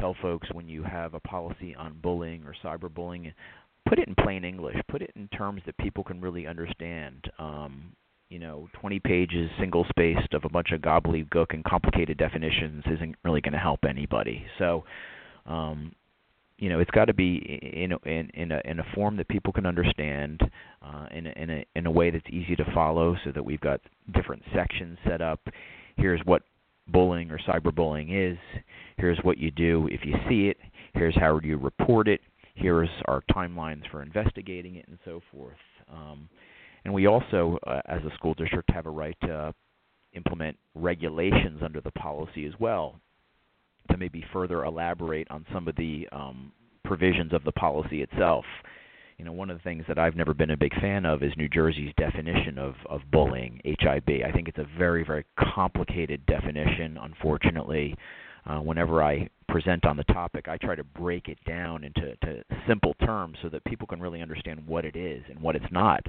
tell 0.00 0.16
folks 0.20 0.48
when 0.52 0.68
you 0.68 0.82
have 0.82 1.14
a 1.14 1.20
policy 1.20 1.76
on 1.76 2.00
bullying 2.02 2.42
or 2.44 2.56
cyberbullying, 2.64 3.32
put 3.88 4.00
it 4.00 4.08
in 4.08 4.16
plain 4.16 4.44
English. 4.44 4.76
Put 4.88 5.02
it 5.02 5.12
in 5.14 5.28
terms 5.28 5.62
that 5.66 5.78
people 5.78 6.02
can 6.02 6.20
really 6.20 6.48
understand. 6.48 7.30
Um, 7.38 7.92
you 8.30 8.40
know, 8.40 8.68
20 8.80 8.98
pages 8.98 9.48
single 9.60 9.86
spaced 9.90 10.34
of 10.34 10.44
a 10.44 10.48
bunch 10.48 10.72
of 10.72 10.80
gobbledygook 10.80 11.46
and 11.50 11.62
complicated 11.62 12.18
definitions 12.18 12.82
isn't 12.90 13.14
really 13.22 13.40
going 13.40 13.52
to 13.52 13.60
help 13.60 13.84
anybody. 13.88 14.44
So, 14.58 14.82
um, 15.46 15.92
you 16.58 16.68
know 16.68 16.80
it's 16.80 16.90
got 16.90 17.06
to 17.06 17.14
be 17.14 17.36
in 17.74 17.92
a, 17.92 18.08
in 18.08 18.30
in 18.34 18.52
a 18.52 18.60
in 18.64 18.80
a 18.80 18.84
form 18.94 19.16
that 19.16 19.28
people 19.28 19.52
can 19.52 19.66
understand 19.66 20.40
uh, 20.82 21.06
in 21.12 21.26
a, 21.26 21.30
in 21.30 21.50
a 21.50 21.66
in 21.74 21.86
a 21.86 21.90
way 21.90 22.10
that's 22.10 22.26
easy 22.30 22.54
to 22.56 22.64
follow 22.72 23.16
so 23.24 23.32
that 23.32 23.44
we've 23.44 23.60
got 23.60 23.80
different 24.12 24.42
sections 24.54 24.98
set 25.06 25.20
up. 25.20 25.40
Here's 25.96 26.20
what 26.24 26.42
bullying 26.88 27.30
or 27.30 27.38
cyberbullying 27.38 28.32
is. 28.32 28.38
Here's 28.98 29.18
what 29.22 29.38
you 29.38 29.50
do 29.50 29.88
if 29.90 30.04
you 30.04 30.14
see 30.28 30.48
it. 30.48 30.58
Here's 30.94 31.16
how 31.16 31.40
you 31.42 31.56
report 31.56 32.08
it. 32.08 32.20
Here's 32.54 32.90
our 33.06 33.22
timelines 33.34 33.82
for 33.90 34.02
investigating 34.02 34.76
it 34.76 34.86
and 34.86 34.98
so 35.04 35.20
forth. 35.32 35.56
Um, 35.92 36.28
and 36.84 36.94
we 36.94 37.06
also 37.06 37.58
uh, 37.66 37.80
as 37.86 38.02
a 38.04 38.14
school 38.14 38.34
district 38.34 38.70
have 38.70 38.86
a 38.86 38.90
right 38.90 39.16
to 39.22 39.52
implement 40.12 40.56
regulations 40.76 41.60
under 41.64 41.80
the 41.80 41.90
policy 41.92 42.46
as 42.46 42.52
well 42.60 43.00
to 43.90 43.96
maybe 43.96 44.24
further 44.32 44.64
elaborate 44.64 45.30
on 45.30 45.44
some 45.52 45.68
of 45.68 45.76
the 45.76 46.08
um, 46.12 46.52
provisions 46.84 47.32
of 47.32 47.44
the 47.44 47.52
policy 47.52 48.02
itself. 48.02 48.44
You 49.18 49.24
know, 49.24 49.32
one 49.32 49.48
of 49.48 49.56
the 49.56 49.62
things 49.62 49.84
that 49.86 49.98
I've 49.98 50.16
never 50.16 50.34
been 50.34 50.50
a 50.50 50.56
big 50.56 50.74
fan 50.80 51.06
of 51.06 51.22
is 51.22 51.32
New 51.36 51.48
Jersey's 51.48 51.92
definition 51.96 52.58
of, 52.58 52.74
of 52.88 53.00
bullying, 53.12 53.60
HIB. 53.64 54.22
I 54.26 54.32
think 54.32 54.48
it's 54.48 54.58
a 54.58 54.66
very, 54.76 55.04
very 55.04 55.24
complicated 55.54 56.26
definition, 56.26 56.98
unfortunately. 57.00 57.96
Uh, 58.46 58.58
whenever 58.58 59.02
I 59.02 59.28
present 59.48 59.86
on 59.86 59.96
the 59.96 60.04
topic, 60.04 60.48
I 60.48 60.58
try 60.58 60.74
to 60.74 60.84
break 60.84 61.28
it 61.28 61.38
down 61.46 61.84
into 61.84 62.16
to 62.16 62.42
simple 62.68 62.94
terms 63.04 63.38
so 63.42 63.48
that 63.50 63.64
people 63.64 63.86
can 63.86 64.00
really 64.00 64.20
understand 64.20 64.66
what 64.66 64.84
it 64.84 64.96
is 64.96 65.22
and 65.30 65.40
what 65.40 65.56
it's 65.56 65.70
not. 65.70 66.04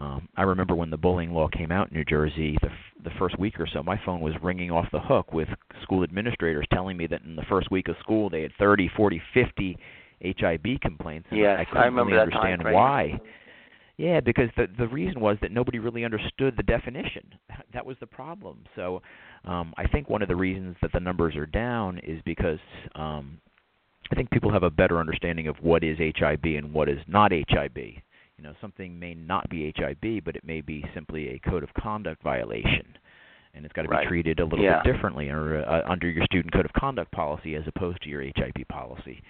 Um, 0.00 0.28
I 0.34 0.42
remember 0.44 0.74
when 0.74 0.88
the 0.88 0.96
bullying 0.96 1.32
law 1.32 1.48
came 1.48 1.70
out 1.70 1.90
in 1.90 1.98
New 1.98 2.06
Jersey, 2.06 2.56
the, 2.62 2.68
f- 2.68 3.04
the 3.04 3.10
first 3.18 3.38
week 3.38 3.60
or 3.60 3.66
so, 3.70 3.82
my 3.82 4.00
phone 4.06 4.20
was 4.20 4.32
ringing 4.42 4.70
off 4.70 4.86
the 4.92 5.00
hook 5.00 5.34
with 5.34 5.48
school 5.82 6.02
administrators 6.02 6.64
telling 6.72 6.96
me 6.96 7.06
that 7.08 7.20
in 7.22 7.36
the 7.36 7.42
first 7.50 7.70
week 7.70 7.86
of 7.88 7.96
school 8.00 8.30
they 8.30 8.40
had 8.40 8.52
30, 8.58 8.90
40, 8.96 9.20
50 9.34 9.76
HIB 10.20 10.80
complaints. 10.80 11.28
yes, 11.30 11.58
I 11.60 11.64
couldn't 11.66 11.82
I 11.82 11.84
remember 11.86 12.12
really 12.12 12.22
understand 12.22 12.62
time 12.62 12.72
why. 12.72 13.20
Yeah, 13.98 14.20
because 14.20 14.48
the 14.56 14.68
the 14.78 14.88
reason 14.88 15.20
was 15.20 15.36
that 15.42 15.52
nobody 15.52 15.78
really 15.78 16.06
understood 16.06 16.54
the 16.56 16.62
definition. 16.62 17.26
That 17.72 17.86
was 17.86 17.96
the 18.00 18.06
problem. 18.06 18.64
So 18.74 19.00
um, 19.44 19.72
I 19.76 19.86
think 19.86 20.10
one 20.10 20.22
of 20.22 20.28
the 20.28 20.34
reasons 20.34 20.74
that 20.82 20.90
the 20.92 20.98
numbers 20.98 21.36
are 21.36 21.46
down 21.46 21.98
is 21.98 22.20
because 22.24 22.58
um, 22.96 23.38
I 24.10 24.16
think 24.16 24.28
people 24.30 24.52
have 24.52 24.64
a 24.64 24.70
better 24.70 24.98
understanding 24.98 25.46
of 25.46 25.54
what 25.60 25.84
is 25.84 25.96
HIB 25.98 26.44
and 26.46 26.72
what 26.72 26.88
is 26.88 26.98
not 27.06 27.30
HIB. 27.30 28.02
You 28.40 28.46
know, 28.46 28.54
something 28.62 28.98
may 28.98 29.12
not 29.12 29.50
be 29.50 29.70
HIB, 29.76 30.24
but 30.24 30.34
it 30.34 30.44
may 30.44 30.62
be 30.62 30.82
simply 30.94 31.28
a 31.28 31.38
code 31.50 31.62
of 31.62 31.68
conduct 31.74 32.22
violation, 32.22 32.96
and 33.52 33.66
it's 33.66 33.72
got 33.74 33.82
to 33.82 33.88
Right. 33.88 34.00
be 34.00 34.06
treated 34.08 34.40
a 34.40 34.44
little 34.46 34.64
Yeah. 34.64 34.80
bit 34.82 34.94
differently 34.94 35.28
or, 35.28 35.58
uh, 35.58 35.82
under 35.84 36.08
your 36.08 36.24
student 36.24 36.50
code 36.54 36.64
of 36.64 36.72
conduct 36.72 37.10
policy 37.10 37.54
as 37.54 37.66
opposed 37.66 38.00
to 38.00 38.08
your 38.08 38.22
HIB 38.22 38.64
policy. 38.64 39.20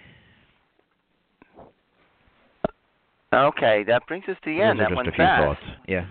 Okay, 3.33 3.83
that 3.83 4.07
brings 4.07 4.29
us 4.29 4.37
to 4.43 4.49
the 4.49 4.61
end. 4.61 4.79
Those 4.79 4.85
That 4.85 4.89
just 4.91 4.95
went 4.95 5.07
a 5.09 5.11
few 5.11 5.25
fast. 5.25 5.59
thoughts. 5.59 5.77
Yeah. 5.89 6.05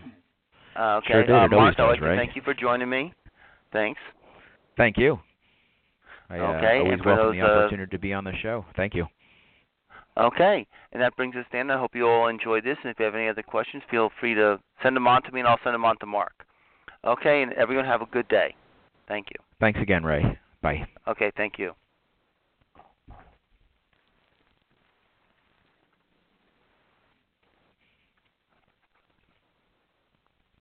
Uh, 0.76 0.96
okay, 0.96 1.12
Sure 1.14 1.22
did. 1.24 1.30
Uh, 1.30 1.48
Marc, 1.48 1.76
does, 1.76 2.00
right? 2.00 2.18
thank 2.18 2.36
you 2.36 2.42
for 2.42 2.52
joining 2.52 2.90
me. 2.90 3.14
Thanks. 3.72 4.00
Thank 4.76 4.98
you. 4.98 5.18
I 6.28 6.38
uh, 6.38 6.42
Okay, 6.52 6.78
always 6.80 6.92
and 6.92 7.02
for 7.02 7.08
welcome 7.14 7.26
those, 7.28 7.34
the 7.36 7.40
uh, 7.40 7.60
opportunity 7.60 7.90
to 7.92 7.98
be 7.98 8.12
on 8.12 8.24
the 8.24 8.36
show. 8.36 8.66
Thank 8.76 8.94
you. 8.94 9.08
Okay, 10.16 10.66
and 10.92 11.01
that 11.01 11.16
brings 11.16 11.37
us 11.37 11.44
to 11.44 11.53
the 11.53 11.59
end. 11.59 11.73
I 11.73 11.79
hope 11.79 11.94
you 11.94 12.07
all 12.07 12.29
enjoyed 12.29 12.64
this, 12.64 12.77
and 12.83 12.90
if 12.90 12.99
you 12.99 13.05
have 13.05 13.14
any 13.14 13.29
other 13.29 13.42
questions, 13.42 13.83
feel 13.90 14.11
free 14.20 14.35
to 14.35 14.59
send 14.83 14.96
them 14.96 15.07
on 15.07 15.23
to 15.23 15.33
me, 15.33 15.40
and 15.40 15.49
I'll 15.49 15.61
send 15.62 15.75
them 15.75 15.85
on 15.85 15.99
to 16.01 16.07
Marc. 16.07 16.33
Okay, 17.05 17.42
and 17.42 17.53
everyone 17.55 17.87
have 17.87 18.03
a 18.03 18.07
good 18.07 18.29
day. 18.29 18.55
Thank 19.09 19.29
you. 19.31 19.37
Thanks 19.61 19.81
again, 19.81 20.05
Ray. 20.05 20.38
Bye. 20.62 20.87
Okay, 21.09 21.31
thank 21.37 21.59
you. 21.59 21.73